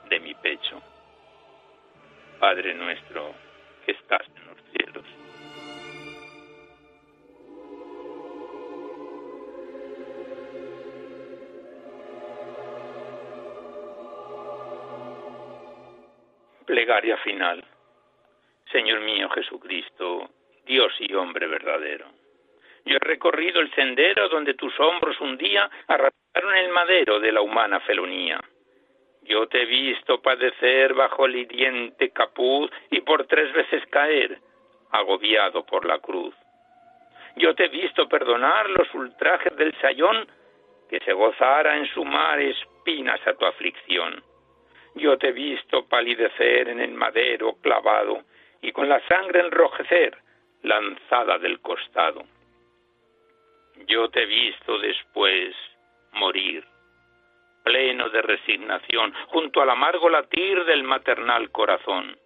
de 0.09 0.19
mi 0.21 0.35
pecho. 0.35 0.83
Padre 2.41 2.75
nuestro 2.75 3.35
que 3.85 3.93
estás 3.93 4.23
en 4.37 4.47
los 4.47 4.57
cielos. 4.73 5.18
Plegaria 16.69 17.17
final. 17.25 17.65
Señor 18.71 19.01
mío 19.01 19.31
Jesucristo, 19.31 20.29
Dios 20.67 20.93
y 20.99 21.15
hombre 21.15 21.47
verdadero. 21.47 22.05
Yo 22.85 22.97
he 22.97 22.99
recorrido 22.99 23.63
el 23.63 23.75
sendero 23.75 24.29
donde 24.29 24.53
tus 24.53 24.79
hombros 24.79 25.19
un 25.23 25.39
día 25.39 25.71
arrastraron 25.87 26.55
el 26.57 26.69
madero 26.69 27.21
de 27.21 27.33
la 27.33 27.41
humana 27.41 27.81
felonía. 27.81 28.39
Yo 29.23 29.49
te 29.49 29.63
he 29.63 29.65
visto 29.65 30.21
padecer 30.21 30.93
bajo 30.93 31.25
el 31.25 31.37
hiriente 31.37 32.11
capuz 32.11 32.71
y 32.91 33.01
por 33.01 33.27
tres 33.27 33.51
veces 33.55 33.87
caer, 33.87 34.39
agobiado 34.91 35.65
por 35.65 35.87
la 35.87 35.99
cruz. 36.01 36.35
Yo 37.37 37.55
te 37.55 37.65
he 37.65 37.69
visto 37.69 38.07
perdonar 38.11 38.69
los 38.69 38.93
ultrajes 38.93 39.57
del 39.57 39.75
sayón 39.81 40.29
que 40.91 41.01
se 41.01 41.15
gozara 41.15 41.79
en 41.79 41.87
sumar 41.87 42.39
espinas 42.39 43.27
a 43.27 43.33
tu 43.33 43.47
aflicción. 43.47 44.23
Yo 44.99 45.17
te 45.17 45.29
he 45.29 45.33
visto 45.33 45.87
palidecer 45.87 46.69
en 46.69 46.81
el 46.81 46.93
madero 46.93 47.55
clavado 47.63 48.25
y 48.61 48.73
con 48.73 48.89
la 48.89 49.01
sangre 49.07 49.41
enrojecer 49.41 50.19
lanzada 50.63 51.39
del 51.39 51.61
costado. 51.61 52.25
Yo 53.87 54.09
te 54.11 54.25
he 54.25 54.27
visto 54.27 54.79
después 54.79 55.55
morir 56.13 56.65
pleno 57.63 58.09
de 58.09 58.23
resignación, 58.23 59.13
junto 59.29 59.61
al 59.61 59.71
amargo 59.71 60.09
latir 60.09 60.65
del 60.65 60.83
maternal 60.83 61.51
corazón. 61.51 62.17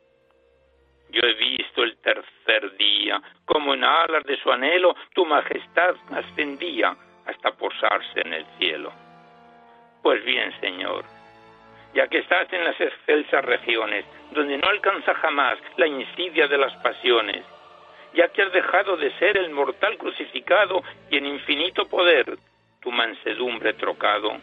Yo 1.10 1.20
he 1.20 1.34
visto 1.34 1.82
el 1.82 1.98
tercer 1.98 2.76
día, 2.76 3.20
como 3.44 3.74
en 3.74 3.84
alas 3.84 4.24
de 4.24 4.36
su 4.38 4.50
anhelo 4.50 4.94
tu 5.14 5.26
majestad 5.26 5.96
ascendía 6.12 6.96
hasta 7.26 7.52
posarse 7.52 8.20
en 8.20 8.32
el 8.32 8.46
cielo. 8.58 8.92
Pues 10.02 10.24
bien, 10.24 10.52
Señor, 10.60 11.04
ya 11.94 12.08
que 12.08 12.18
estás 12.18 12.52
en 12.52 12.64
las 12.64 12.80
excelsas 12.80 13.44
regiones, 13.44 14.04
donde 14.32 14.56
no 14.58 14.68
alcanza 14.68 15.14
jamás 15.14 15.58
la 15.76 15.86
insidia 15.86 16.48
de 16.48 16.58
las 16.58 16.74
pasiones, 16.76 17.44
ya 18.14 18.28
que 18.28 18.42
has 18.42 18.52
dejado 18.52 18.96
de 18.96 19.10
ser 19.18 19.36
el 19.36 19.50
mortal 19.50 19.96
crucificado 19.98 20.82
y 21.10 21.18
en 21.18 21.26
infinito 21.26 21.86
poder 21.88 22.38
tu 22.80 22.90
mansedumbre 22.90 23.74
trocado, 23.74 24.36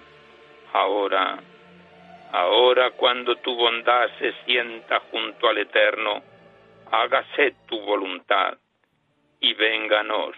ahora, 0.73 1.39
ahora 2.31 2.91
cuando 2.91 3.35
tu 3.37 3.55
bondad 3.55 4.09
se 4.19 4.33
sienta 4.45 4.99
junto 5.11 5.49
al 5.49 5.57
Eterno, 5.57 6.21
hágase 6.91 7.55
tu 7.67 7.79
voluntad 7.81 8.57
y 9.39 9.53
vénganos 9.53 10.35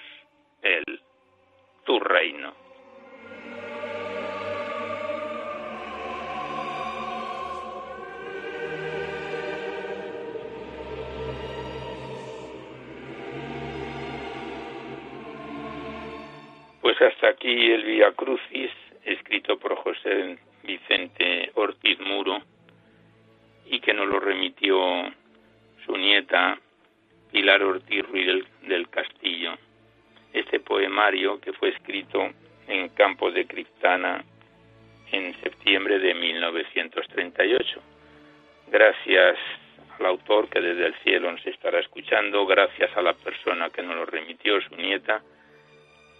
el 0.61 1.01
tu 1.85 1.99
reino. 1.99 2.60
Hasta 17.07 17.29
aquí 17.29 17.71
el 17.71 17.83
Via 17.83 18.11
Crucis 18.11 18.71
escrito 19.03 19.57
por 19.57 19.75
José 19.75 20.37
Vicente 20.63 21.51
Ortiz 21.55 21.99
Muro 21.99 22.39
y 23.65 23.79
que 23.79 23.93
nos 23.93 24.07
lo 24.07 24.19
remitió 24.19 24.77
su 25.85 25.97
nieta 25.97 26.59
Pilar 27.31 27.63
Ortiz 27.63 28.05
Ruiz 28.07 28.45
del, 28.63 28.89
Castillo. 28.89 29.57
Este 30.33 30.59
poemario 30.59 31.39
que 31.39 31.53
fue 31.53 31.69
escrito 31.69 32.29
en 32.67 32.89
Campos 32.89 33.33
de 33.33 33.47
Criptana 33.47 34.23
en 35.11 35.33
septiembre 35.41 35.99
de 35.99 36.13
1938. 36.13 37.81
Gracias 38.67 39.37
al 39.97 40.05
autor 40.05 40.49
que 40.49 40.61
desde 40.61 40.87
el 40.87 40.95
cielo 41.03 41.31
nos 41.31 41.45
estará 41.47 41.79
escuchando, 41.79 42.45
gracias 42.45 42.95
a 42.95 43.01
la 43.01 43.13
persona 43.13 43.69
que 43.69 43.81
nos 43.81 43.95
lo 43.95 44.05
remitió, 44.05 44.61
su 44.61 44.75
nieta, 44.75 45.21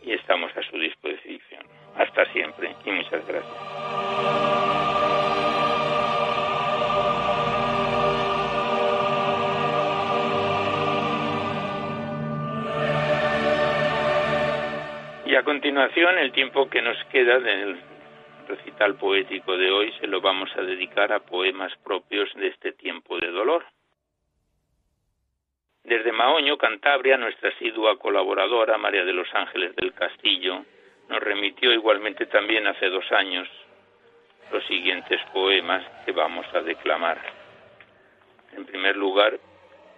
y 0.03 0.13
estamos 0.13 0.55
a 0.55 0.61
su 0.63 0.77
disposición. 0.77 1.63
Hasta 1.95 2.25
siempre 2.31 2.75
y 2.85 2.91
muchas 2.91 3.25
gracias. 3.27 4.71
Y 15.25 15.35
a 15.35 15.43
continuación, 15.43 16.17
el 16.17 16.33
tiempo 16.33 16.69
que 16.69 16.81
nos 16.81 16.97
queda 17.05 17.39
del 17.39 17.79
recital 18.49 18.95
poético 18.95 19.55
de 19.55 19.71
hoy 19.71 19.93
se 20.01 20.07
lo 20.07 20.19
vamos 20.19 20.49
a 20.57 20.61
dedicar 20.61 21.13
a 21.13 21.21
poemas 21.21 21.71
propios 21.85 22.29
de 22.35 22.47
este 22.47 22.73
tiempo 22.73 23.17
de 23.17 23.31
dolor. 23.31 23.63
Desde 25.83 26.11
Maoño, 26.11 26.57
Cantabria, 26.57 27.17
nuestra 27.17 27.49
asidua 27.49 27.97
colaboradora, 27.97 28.77
María 28.77 29.03
de 29.03 29.13
los 29.13 29.27
Ángeles 29.33 29.75
del 29.75 29.93
Castillo, 29.93 30.63
nos 31.09 31.19
remitió 31.19 31.73
igualmente 31.73 32.27
también 32.27 32.67
hace 32.67 32.87
dos 32.87 33.11
años 33.11 33.47
los 34.51 34.63
siguientes 34.65 35.19
poemas 35.34 35.84
que 36.05 36.11
vamos 36.11 36.45
a 36.53 36.61
declamar. 36.61 37.19
En 38.53 38.65
primer 38.65 38.95
lugar, 38.95 39.39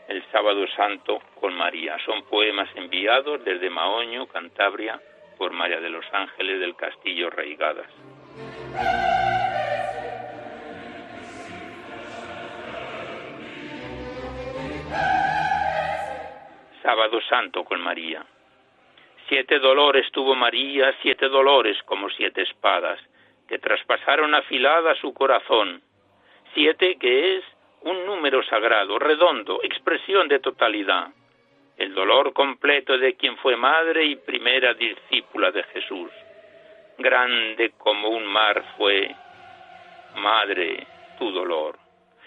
el 0.07 0.23
Sábado 0.31 0.65
Santo 0.75 1.21
con 1.39 1.53
María. 1.53 1.97
Son 2.05 2.23
poemas 2.23 2.69
enviados 2.75 3.43
desde 3.43 3.69
Maoño, 3.69 4.27
Cantabria, 4.27 4.99
por 5.37 5.51
María 5.51 5.79
de 5.79 5.89
los 5.89 6.05
Ángeles 6.13 6.59
del 6.59 6.75
Castillo 6.75 7.29
Reigadas. 7.29 7.87
Sábado 16.83 17.21
Santo 17.29 17.63
con 17.63 17.79
María. 17.79 18.25
Siete 19.29 19.57
dolores 19.59 20.11
tuvo 20.11 20.35
María, 20.35 20.93
siete 21.01 21.29
dolores 21.29 21.81
como 21.83 22.09
siete 22.09 22.41
espadas, 22.41 22.99
que 23.47 23.57
traspasaron 23.57 24.35
afilada 24.35 24.93
su 24.95 25.13
corazón. 25.13 25.81
Siete 26.53 26.97
que 26.99 27.37
es 27.37 27.43
un 27.83 28.05
número 28.05 28.43
sagrado, 28.43 28.99
redondo, 28.99 29.61
expresión 29.63 30.27
de 30.27 30.39
totalidad. 30.39 31.07
El 31.77 31.93
dolor 31.93 32.33
completo 32.33 32.97
de 32.97 33.15
quien 33.15 33.37
fue 33.37 33.55
madre 33.55 34.03
y 34.03 34.17
primera 34.17 34.73
discípula 34.73 35.51
de 35.51 35.63
Jesús. 35.63 36.11
Grande 36.97 37.71
como 37.77 38.09
un 38.09 38.25
mar 38.25 38.61
fue, 38.75 39.09
madre, 40.17 40.85
tu 41.17 41.31
dolor. 41.31 41.79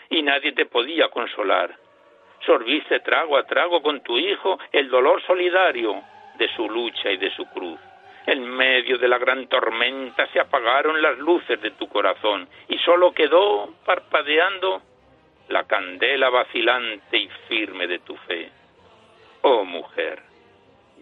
Y 0.09 0.23
nadie 0.23 0.53
te 0.53 0.65
podía 0.65 1.09
consolar 1.09 1.86
sorbiste 2.47 3.01
trago 3.01 3.37
a 3.37 3.45
trago 3.45 3.83
con 3.83 4.01
tu 4.01 4.17
hijo 4.17 4.59
el 4.73 4.89
dolor 4.89 5.21
solidario 5.27 6.03
de 6.39 6.49
su 6.55 6.71
lucha 6.71 7.11
y 7.11 7.17
de 7.17 7.31
su 7.31 7.45
cruz. 7.47 7.79
En 8.27 8.49
medio 8.49 8.99
de 8.99 9.09
la 9.09 9.19
gran 9.19 9.47
tormenta 9.49 10.27
se 10.33 10.41
apagaron 10.41 11.01
las 11.03 11.19
luces 11.19 11.61
de 11.61 11.73
tu 11.73 11.89
corazón 11.89 12.49
y 12.69 12.79
solo 12.79 13.13
quedó 13.13 13.75
parpadeando 13.85 14.83
la 15.49 15.65
candela 15.65 16.29
vacilante 16.31 17.19
y 17.19 17.29
firme 17.49 17.87
de 17.87 18.01
tu 18.01 18.17
fe. 18.17 18.51
Oh 19.43 19.65
mujer, 19.65 20.21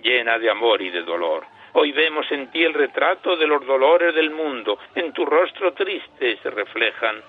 llena 0.02 0.38
de 0.38 0.50
amor 0.50 0.82
y 0.82 0.90
de 0.90 1.02
dolor, 1.02 1.44
hoy 1.72 1.92
vemos 1.92 2.30
en 2.30 2.50
ti 2.50 2.62
el 2.62 2.74
retrato 2.74 3.36
de 3.36 3.46
los 3.46 3.64
dolores 3.66 4.14
del 4.14 4.30
mundo, 4.30 4.78
en 4.94 5.12
tu 5.14 5.24
rostro 5.24 5.72
triste 5.72 6.36
se 6.42 6.50
reflejan 6.50 7.22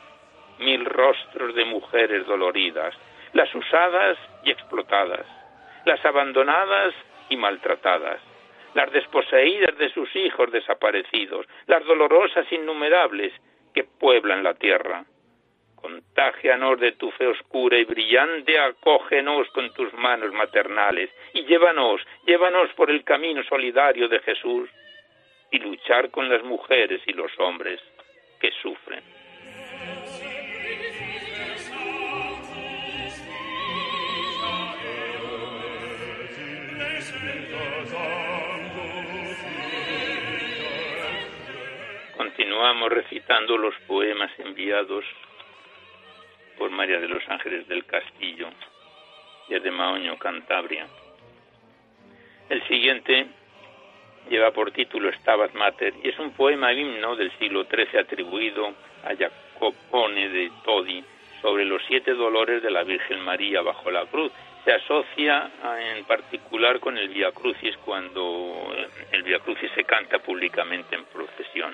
mil 0.59 0.83
rostros 0.85 1.55
de 1.55 1.65
mujeres 1.65 2.25
doloridas, 2.27 2.93
las 3.35 3.53
usadas 3.53 4.17
y 4.45 4.51
explotadas, 4.51 5.25
las 5.83 6.03
abandonadas 6.05 6.95
y 7.27 7.35
maltratadas, 7.35 8.21
las 8.73 8.89
desposeídas 8.93 9.77
de 9.77 9.89
sus 9.89 10.15
hijos 10.15 10.49
desaparecidos, 10.53 11.45
las 11.67 11.83
dolorosas 11.83 12.49
innumerables 12.49 13.33
que 13.73 13.83
pueblan 13.83 14.41
la 14.41 14.53
tierra. 14.53 15.03
Contágianos 15.75 16.79
de 16.79 16.93
tu 16.93 17.11
fe 17.11 17.27
oscura 17.27 17.77
y 17.77 17.83
brillante, 17.83 18.57
acógenos 18.57 19.49
con 19.49 19.69
tus 19.73 19.93
manos 19.95 20.31
maternales 20.31 21.09
y 21.33 21.43
llévanos, 21.43 21.99
llévanos 22.25 22.71
por 22.73 22.89
el 22.89 23.03
camino 23.03 23.43
solidario 23.43 24.07
de 24.07 24.21
Jesús 24.21 24.69
y 25.51 25.59
luchar 25.59 26.09
con 26.09 26.29
las 26.29 26.41
mujeres 26.41 27.01
y 27.05 27.11
los 27.11 27.37
hombres 27.37 27.81
que 28.39 28.51
sufren. 28.61 29.14
Continuamos 42.35 42.91
recitando 42.91 43.57
los 43.57 43.73
poemas 43.87 44.29
enviados 44.39 45.05
por 46.57 46.69
María 46.69 46.99
de 46.99 47.07
los 47.07 47.23
Ángeles 47.29 47.65
del 47.69 47.85
Castillo, 47.85 48.49
desde 49.47 49.71
Maoño, 49.71 50.19
Cantabria. 50.19 50.85
El 52.49 52.61
siguiente 52.67 53.27
lleva 54.29 54.51
por 54.51 54.71
título 54.71 55.13
Stabat 55.13 55.53
Mater 55.53 55.93
y 56.03 56.09
es 56.09 56.19
un 56.19 56.31
poema 56.31 56.73
himno 56.73 57.15
del 57.15 57.31
siglo 57.39 57.63
XIII 57.63 58.01
atribuido 58.01 58.73
a 59.05 59.15
Jacopone 59.15 60.27
de 60.27 60.51
Todi 60.65 61.05
sobre 61.41 61.63
los 61.63 61.81
siete 61.87 62.13
dolores 62.13 62.61
de 62.61 62.69
la 62.69 62.83
Virgen 62.83 63.21
María 63.21 63.61
bajo 63.61 63.89
la 63.91 64.07
cruz. 64.07 64.33
Se 64.65 64.73
asocia 64.73 65.51
en 65.79 66.03
particular 66.03 66.81
con 66.81 66.97
el 66.97 67.07
Via 67.07 67.31
Crucis 67.31 67.77
cuando 67.77 68.75
el 69.13 69.23
Via 69.23 69.39
Crucis 69.39 69.71
se 69.73 69.85
canta 69.85 70.19
públicamente 70.19 70.95
en 70.95 71.05
procesión. 71.05 71.73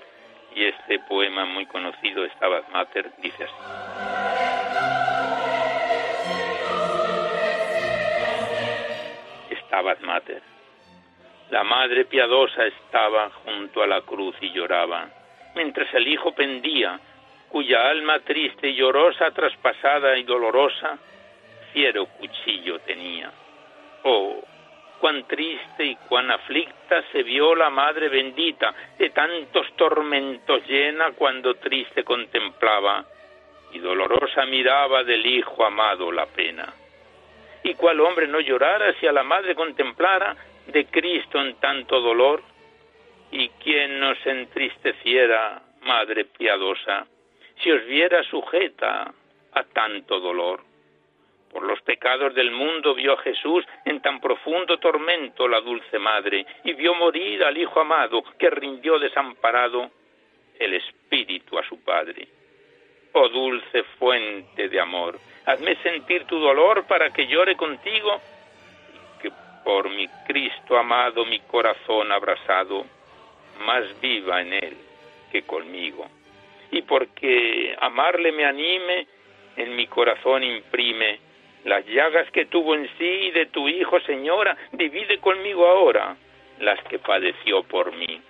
Y 0.54 0.66
este 0.66 1.00
poema 1.00 1.46
muy 1.46 1.66
conocido, 1.66 2.26
Stabat 2.36 2.70
Mater, 2.70 3.12
dice 3.20 3.46
así. 3.46 3.54
Stabat 9.66 10.02
Mater. 10.02 10.42
La 11.50 11.64
madre 11.64 12.06
piadosa 12.06 12.66
estaba 12.66 13.30
junto 13.44 13.82
a 13.82 13.88
la 13.88 14.02
cruz 14.02 14.36
y 14.42 14.52
lloraba, 14.52 15.10
mientras 15.56 15.94
el 15.94 16.08
hijo 16.08 16.34
pendía, 16.34 17.00
cuya 17.50 17.90
alma 17.90 18.20
triste 18.20 18.70
y 18.70 18.76
llorosa, 18.76 19.32
traspasada 19.32 20.18
y 20.18 20.24
dolorosa, 20.24 20.98
fiero 21.74 22.06
cuchillo 22.06 22.80
tenía. 22.80 23.32
Oh, 24.04 24.42
cuán 25.02 25.28
triste 25.28 25.84
y 25.84 25.96
cuán 26.08 26.32
aflicta 26.32 27.04
se 27.12 27.24
vio 27.24 27.54
la 27.56 27.70
madre 27.70 28.08
bendita, 28.08 28.74
de 28.98 29.10
tantos 29.10 29.76
tormentos 29.76 30.66
llena 30.68 31.12
cuando 31.12 31.56
triste 31.56 32.06
contemplaba, 32.06 33.04
y 33.74 33.80
dolorosa 33.80 34.46
miraba 34.46 35.04
del 35.04 35.26
hijo 35.26 35.66
amado 35.66 36.12
la 36.12 36.28
pena 36.28 36.74
y 37.64 37.74
cuál 37.76 38.00
hombre 38.00 38.28
no 38.28 38.40
llorara 38.40 38.94
si 39.00 39.08
a 39.08 39.12
la 39.12 39.24
madre 39.24 39.56
contemplara 39.56 40.36
de 40.68 40.86
Cristo 40.86 41.40
en 41.40 41.56
tanto 41.56 42.00
dolor, 42.00 42.44
y 43.32 43.50
quién 43.64 44.00
nos 44.00 44.18
entristeciera, 44.26 45.62
madre 45.82 46.26
piadosa, 46.26 47.08
si 47.62 47.72
os 47.72 47.86
viera 47.86 48.24
sujeta 48.24 49.14
a 49.54 49.64
tanto 49.64 50.20
dolor. 50.20 50.62
Por 51.52 51.64
los 51.64 51.82
pecados 51.82 52.34
del 52.34 52.52
mundo 52.52 52.96
vio 52.96 53.14
a 53.14 53.22
Jesús 53.24 53.66
en 53.84 54.02
tan 54.02 54.22
profundo 54.22 54.78
tormento 54.78 55.50
la 55.50 55.60
dulce 55.60 56.00
madre, 56.00 56.46
y 56.64 56.74
vio 56.74 56.96
morir 56.96 57.44
al 57.44 57.58
Hijo 57.58 57.82
amado 57.82 58.24
que 58.40 58.50
rindió 58.50 58.98
desamparado 58.98 59.92
el 60.58 60.74
espíritu 60.76 61.60
a 61.60 61.68
su 61.68 61.84
Padre. 61.84 62.26
Oh 63.14 63.28
dulce 63.28 63.84
fuente 64.00 64.70
de 64.70 64.80
amor, 64.80 65.20
hazme 65.46 65.76
sentir 65.84 66.24
tu 66.24 66.40
dolor 66.40 66.86
para 66.88 67.10
que 67.10 67.28
llore 67.28 67.58
contigo 67.58 68.22
y 68.94 69.22
que 69.22 69.32
por 69.66 69.90
mi 69.90 70.08
Cristo 70.26 70.78
amado 70.78 71.26
mi 71.26 71.40
corazón 71.42 72.14
abrazado 72.14 72.86
más 73.66 74.00
viva 74.00 74.42
en 74.42 74.54
él 74.54 74.78
que 75.30 75.42
conmigo. 75.42 76.08
Y 76.72 76.84
porque 76.84 77.76
amarle 77.82 78.32
me 78.32 78.46
anime, 78.46 79.08
en 79.58 79.76
mi 79.76 79.88
corazón 79.88 80.44
imprime 80.44 81.31
las 81.66 81.86
llagas 81.86 82.30
que 82.32 82.46
tuvo 82.46 82.76
en 82.76 82.90
sí 82.98 83.32
de 83.32 83.48
tu 83.48 83.68
Hijo, 83.68 84.00
Señora, 84.02 84.58
divide 84.72 85.20
conmigo 85.20 85.68
ahora 85.68 86.16
las 86.60 86.82
que 86.86 87.00
padeció 87.00 87.64
por 87.64 87.96
mí 87.96 88.22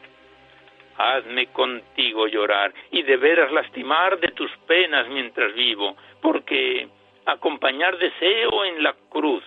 hazme 1.01 1.47
contigo 1.47 2.27
llorar 2.27 2.73
y 2.91 3.01
de 3.03 3.17
veras 3.17 3.51
lastimar 3.51 4.19
de 4.19 4.29
tus 4.29 4.51
penas 4.67 5.07
mientras 5.09 5.53
vivo, 5.53 5.95
porque 6.21 6.87
acompañar 7.25 7.97
deseo 7.97 8.65
en 8.65 8.83
la 8.83 8.93
cruz, 9.09 9.43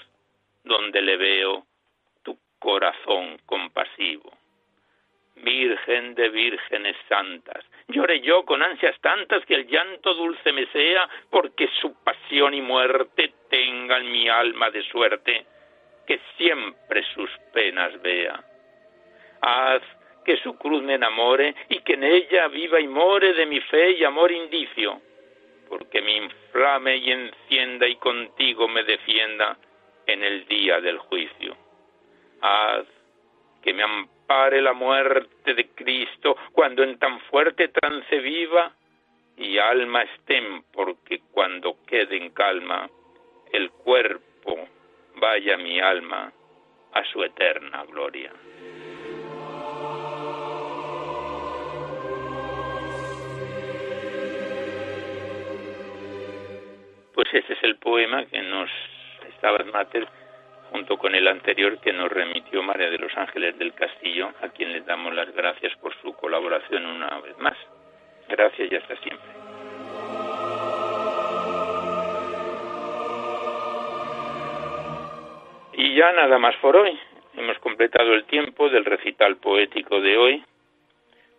donde 0.64 1.00
le 1.02 1.16
veo 1.16 1.64
tu 2.22 2.36
corazón 2.58 3.38
compasivo. 3.46 4.32
Virgen 5.36 6.14
de 6.14 6.28
vírgenes 6.28 6.96
santas, 7.08 7.64
lloré 7.88 8.20
yo 8.20 8.44
con 8.44 8.62
ansias 8.62 8.98
tantas 9.00 9.44
que 9.46 9.54
el 9.54 9.66
llanto 9.66 10.14
dulce 10.14 10.52
me 10.52 10.66
sea, 10.66 11.08
porque 11.28 11.68
su 11.80 11.92
pasión 12.02 12.54
y 12.54 12.62
muerte 12.62 13.32
tengan 13.50 14.10
mi 14.10 14.28
alma 14.28 14.70
de 14.70 14.82
suerte, 14.84 15.44
que 16.06 16.20
siempre 16.36 17.02
sus 17.14 17.30
penas 17.52 18.00
vea. 18.00 18.42
Haz 19.40 19.82
que 20.24 20.36
su 20.38 20.56
cruz 20.56 20.82
me 20.82 20.94
enamore 20.94 21.54
y 21.68 21.80
que 21.80 21.94
en 21.94 22.04
ella 22.04 22.48
viva 22.48 22.80
y 22.80 22.88
more 22.88 23.34
de 23.34 23.46
mi 23.46 23.60
fe 23.60 23.90
y 23.92 24.04
amor 24.04 24.32
indicio, 24.32 25.00
porque 25.68 26.00
me 26.00 26.16
inflame 26.16 26.96
y 26.96 27.10
encienda 27.10 27.86
y 27.86 27.96
contigo 27.96 28.68
me 28.68 28.84
defienda 28.84 29.56
en 30.06 30.22
el 30.22 30.46
día 30.46 30.80
del 30.80 30.98
juicio. 30.98 31.56
Haz 32.40 32.86
que 33.62 33.72
me 33.72 33.82
ampare 34.24 34.62
la 34.62 34.72
muerte 34.72 35.54
de 35.54 35.68
Cristo 35.74 36.36
cuando 36.52 36.82
en 36.82 36.98
tan 36.98 37.20
fuerte 37.30 37.68
trance 37.68 38.18
viva 38.20 38.72
y 39.36 39.58
alma 39.58 40.02
estén, 40.02 40.64
porque 40.72 41.20
cuando 41.30 41.76
quede 41.86 42.16
en 42.16 42.30
calma 42.30 42.88
el 43.52 43.70
cuerpo 43.70 44.68
vaya 45.16 45.58
mi 45.58 45.78
alma 45.78 46.32
a 46.92 47.04
su 47.04 47.22
eterna 47.22 47.84
gloria. 47.84 48.32
Pues 57.12 57.28
ese 57.32 57.52
es 57.52 57.62
el 57.62 57.76
poema 57.76 58.24
que 58.26 58.40
nos 58.42 58.70
estaba 59.28 59.58
Mater 59.64 60.08
junto 60.74 60.98
con 60.98 61.14
el 61.14 61.28
anterior 61.28 61.78
que 61.78 61.92
nos 61.92 62.10
remitió 62.10 62.60
María 62.60 62.90
de 62.90 62.98
los 62.98 63.16
Ángeles 63.16 63.56
del 63.58 63.72
Castillo, 63.74 64.32
a 64.42 64.48
quien 64.48 64.72
les 64.72 64.84
damos 64.84 65.14
las 65.14 65.32
gracias 65.32 65.72
por 65.76 65.94
su 66.02 66.12
colaboración 66.14 66.84
una 66.84 67.20
vez 67.20 67.38
más. 67.38 67.56
Gracias 68.28 68.72
y 68.72 68.74
hasta 68.74 68.96
siempre. 68.96 69.28
Y 75.74 75.94
ya 75.94 76.10
nada 76.10 76.40
más 76.40 76.56
por 76.56 76.74
hoy. 76.74 76.98
Hemos 77.36 77.56
completado 77.60 78.12
el 78.12 78.24
tiempo 78.24 78.68
del 78.68 78.84
recital 78.84 79.36
poético 79.36 80.00
de 80.00 80.16
hoy, 80.16 80.44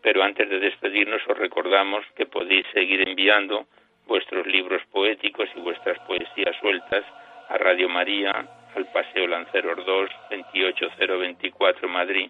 pero 0.02 0.24
antes 0.24 0.50
de 0.50 0.60
despedirnos 0.60 1.22
os 1.28 1.38
recordamos 1.38 2.06
que 2.16 2.26
podéis 2.26 2.66
seguir 2.74 3.06
enviando 3.06 3.66
vuestros 4.08 4.48
libros 4.48 4.82
poéticos 4.94 5.50
y 5.58 5.60
vuestras 5.60 6.00
poesías 6.08 6.56
sueltas 6.62 7.04
a 7.50 7.58
Radio 7.58 7.90
María, 7.90 8.48
al 8.76 8.86
Paseo 8.92 9.28
Lanceros 9.28 9.86
2, 9.86 10.10
28024 10.30 11.88
Madrid, 11.88 12.30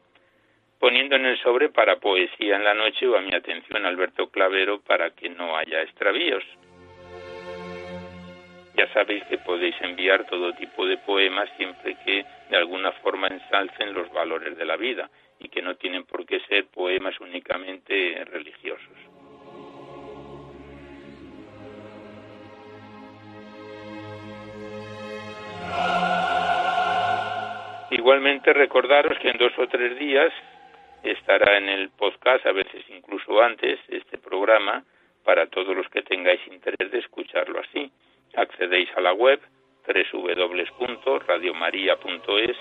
poniendo 0.80 1.16
en 1.16 1.26
el 1.26 1.38
sobre 1.40 1.70
para 1.70 1.98
poesía 1.98 2.56
en 2.56 2.64
la 2.64 2.74
noche 2.74 3.08
o 3.08 3.18
a 3.18 3.22
mi 3.22 3.34
atención 3.34 3.86
Alberto 3.86 4.30
Clavero 4.30 4.82
para 4.82 5.12
que 5.12 5.30
no 5.30 5.58
haya 5.58 5.82
extravíos. 5.82 6.44
Ya 8.78 8.92
sabéis 8.94 9.24
que 9.26 9.38
podéis 9.38 9.76
enviar 9.82 10.26
todo 10.26 10.54
tipo 10.54 10.86
de 10.86 10.98
poemas 10.98 11.50
siempre 11.58 11.96
que 12.06 12.26
de 12.50 12.58
alguna 12.58 12.92
forma 12.92 13.28
ensalcen 13.28 13.94
los 13.94 14.12
valores 14.12 14.58
de 14.58 14.66
la 14.66 14.76
vida 14.76 15.10
y 15.40 15.48
que 15.48 15.62
no 15.62 15.76
tienen 15.76 16.04
por 16.04 16.26
qué 16.26 16.40
ser 16.42 16.66
poemas 16.68 17.20
únicamente 17.20 18.24
religiosos. 18.26 18.98
Igualmente 28.06 28.54
recordaros 28.54 29.18
que 29.18 29.30
en 29.30 29.40
dos 29.40 29.58
o 29.58 29.68
tres 29.68 29.98
días 29.98 30.32
estará 31.02 31.58
en 31.58 31.70
el 31.70 31.90
podcast, 31.90 32.46
a 32.46 32.52
veces 32.52 32.86
incluso 32.90 33.42
antes, 33.42 33.80
este 33.88 34.20
programa, 34.20 34.84
para 35.24 35.48
todos 35.48 35.76
los 35.76 35.90
que 35.90 36.04
tengáis 36.04 36.40
interés 36.46 36.92
de 36.92 37.00
escucharlo 37.00 37.60
así. 37.62 37.92
Accedéis 38.36 38.96
a 38.96 39.02
la 39.02 39.12
web 39.12 39.42
www.radiomaria.es, 39.88 42.58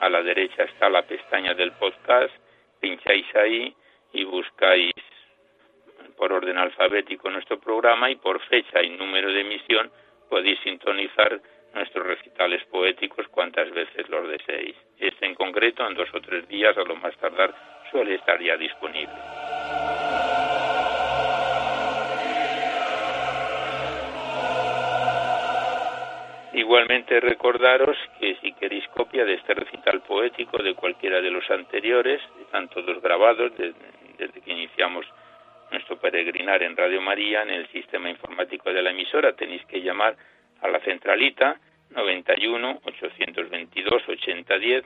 a 0.00 0.08
la 0.08 0.22
derecha 0.22 0.62
está 0.62 0.88
la 0.88 1.02
pestaña 1.02 1.52
del 1.52 1.72
podcast, 1.72 2.34
pincháis 2.80 3.26
ahí 3.36 3.76
y 4.14 4.24
buscáis 4.24 4.94
por 6.16 6.32
orden 6.32 6.56
alfabético 6.56 7.28
nuestro 7.28 7.60
programa 7.60 8.10
y 8.10 8.16
por 8.16 8.40
fecha 8.46 8.82
y 8.82 8.88
número 8.88 9.30
de 9.32 9.42
emisión 9.42 9.92
podéis 10.30 10.58
sintonizar 10.60 11.42
nuestros 11.74 12.06
recitales 12.06 12.64
poéticos 12.66 13.26
cuantas 13.28 13.70
veces 13.70 14.08
los 14.08 14.28
deseéis. 14.28 14.76
Este 14.98 15.26
en 15.26 15.34
concreto, 15.34 15.86
en 15.86 15.94
dos 15.94 16.08
o 16.12 16.20
tres 16.20 16.46
días, 16.48 16.76
a 16.76 16.82
lo 16.82 16.96
más 16.96 17.16
tardar, 17.18 17.54
suele 17.90 18.14
estar 18.14 18.40
ya 18.40 18.56
disponible. 18.56 19.14
Igualmente 26.58 27.20
recordaros 27.20 27.96
que 28.18 28.34
si 28.42 28.52
queréis 28.52 28.86
copia 28.88 29.24
de 29.24 29.34
este 29.34 29.54
recital 29.54 30.00
poético 30.02 30.60
de 30.60 30.74
cualquiera 30.74 31.20
de 31.20 31.30
los 31.30 31.48
anteriores, 31.50 32.20
están 32.40 32.68
todos 32.68 33.00
grabados 33.00 33.52
desde, 33.56 34.40
que 34.40 34.52
iniciamos 34.52 35.06
nuestro 35.70 35.98
peregrinar 35.98 36.62
en 36.64 36.76
Radio 36.76 37.00
María, 37.00 37.42
en 37.42 37.50
el 37.50 37.68
sistema 37.68 38.10
informático 38.10 38.72
de 38.72 38.82
la 38.82 38.90
emisora, 38.90 39.34
tenéis 39.34 39.64
que 39.66 39.80
llamar 39.80 40.16
a 40.60 40.68
la 40.68 40.80
centralita 40.80 41.60
91 41.90 42.80
822 42.84 44.08
8010, 44.08 44.84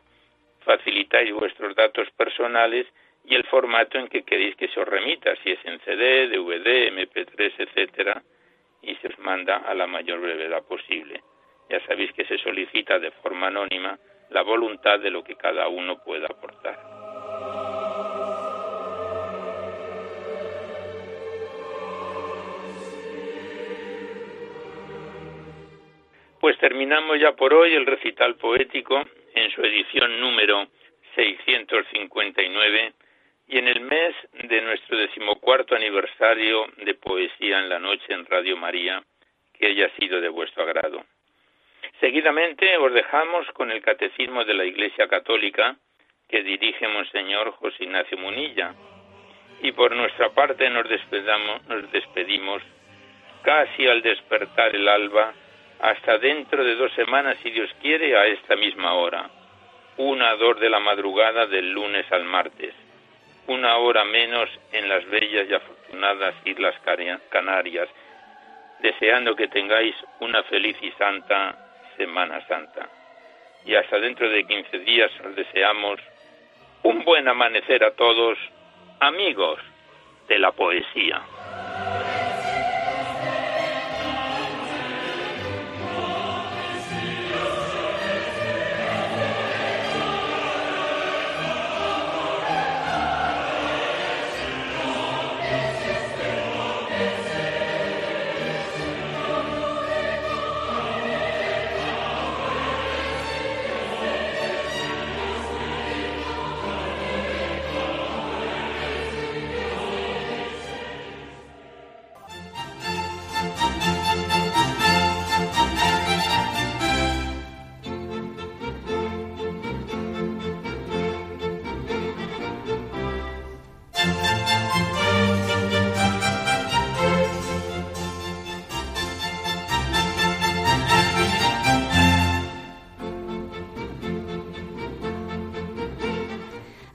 facilitáis 0.65 1.33
vuestros 1.33 1.75
datos 1.75 2.09
personales 2.17 2.87
y 3.25 3.35
el 3.35 3.45
formato 3.45 3.99
en 3.99 4.09
que 4.09 4.23
queréis 4.23 4.57
que 4.57 4.69
se 4.69 4.81
os 4.81 4.89
remita, 4.89 5.35
si 5.43 5.53
es 5.53 5.65
en 5.65 5.81
CD, 5.81 6.29
DVD, 6.29 6.93
MP3, 6.93 7.53
etcétera, 7.59 8.23
y 8.83 8.95
se 8.97 9.09
os 9.09 9.19
manda 9.19 9.59
a 9.59 9.75
la 9.75 9.87
mayor 9.87 10.21
brevedad 10.21 10.63
posible. 10.65 11.23
Ya 11.71 11.81
sabéis 11.87 12.13
que 12.13 12.25
se 12.25 12.39
solicita 12.39 12.99
de 12.99 13.11
forma 13.13 13.47
anónima 13.47 13.99
la 14.31 14.43
voluntad 14.43 14.99
de 14.99 15.11
lo 15.11 15.23
que 15.23 15.37
cada 15.37 15.69
uno 15.69 16.03
pueda 16.03 16.27
aportar. 16.27 17.02
Pues 26.43 26.59
terminamos 26.59 27.21
ya 27.21 27.37
por 27.37 27.55
hoy 27.55 27.73
el 27.73 27.87
recital 27.87 28.35
poético 28.35 29.01
en 29.33 29.49
su 29.53 29.63
edición 29.63 30.19
número 30.19 30.67
659 31.15 32.93
y 33.47 33.59
en 33.59 33.69
el 33.69 33.81
mes 33.83 34.13
de 34.33 34.61
nuestro 34.61 34.99
decimocuarto 34.99 35.77
aniversario 35.77 36.67
de 36.79 36.95
Poesía 36.95 37.61
en 37.61 37.69
la 37.69 37.79
Noche 37.79 38.13
en 38.13 38.27
Radio 38.27 38.57
María, 38.57 39.05
que 39.57 39.69
haya 39.69 39.89
sido 39.91 40.21
de 40.21 40.31
vuestro 40.31 40.65
agrado. 40.65 41.05
Seguidamente 42.01 42.77
os 42.77 42.93
dejamos 42.93 43.47
con 43.53 43.71
el 43.71 43.81
Catecismo 43.81 44.45
de 44.45 44.55
la 44.55 44.65
Iglesia 44.65 45.07
Católica 45.07 45.77
que 46.29 46.43
dirige 46.43 46.89
Monseñor 46.89 47.53
José 47.53 47.85
Ignacio 47.85 48.19
Munilla. 48.19 48.75
Y 49.63 49.71
por 49.71 49.95
nuestra 49.95 50.31
parte 50.31 50.69
nos 50.71 50.89
despedamos, 50.89 51.65
nos 51.69 51.93
despedimos 51.93 52.65
casi 53.45 53.87
al 53.87 54.03
despertar 54.03 54.75
el 54.75 54.89
alba, 54.89 55.35
hasta 55.83 56.17
dentro 56.19 56.63
de 56.63 56.77
dos 56.77 56.93
semanas, 56.93 57.37
si 57.43 57.51
Dios 57.51 57.69
quiere, 57.81 58.17
a 58.17 58.27
esta 58.27 58.55
misma 58.55 58.95
hora. 58.95 59.29
Una 59.97 60.35
dor 60.37 60.61
de 60.61 60.71
la 60.71 60.79
madrugada 60.79 61.47
del 61.49 61.73
lunes 61.73 62.11
al 62.13 62.25
martes. 62.25 62.73
Una 63.49 63.77
hora 63.79 64.05
menos 64.05 64.49
en 64.71 64.89
las 64.89 65.05
bellas 65.07 65.49
y 65.51 65.55
afortunadas 65.55 66.37
Islas 66.45 66.77
Canarias, 67.29 67.89
deseando 68.79 69.35
que 69.35 69.49
tengáis 69.49 69.97
una 70.21 70.45
feliz 70.45 70.77
y 70.81 70.93
santa 70.93 71.59
Semana 71.97 72.47
Santa. 72.47 72.89
Y 73.67 73.75
hasta 73.75 73.99
dentro 73.99 74.31
de 74.31 74.45
15 74.45 74.79
días 74.81 75.11
os 75.27 75.35
deseamos 75.35 76.01
un 76.85 77.05
buen 77.05 77.27
amanecer 77.27 77.83
a 77.83 77.91
todos, 77.97 78.39
amigos 79.01 79.59
de 80.29 80.39
la 80.39 80.53
poesía. 80.53 81.23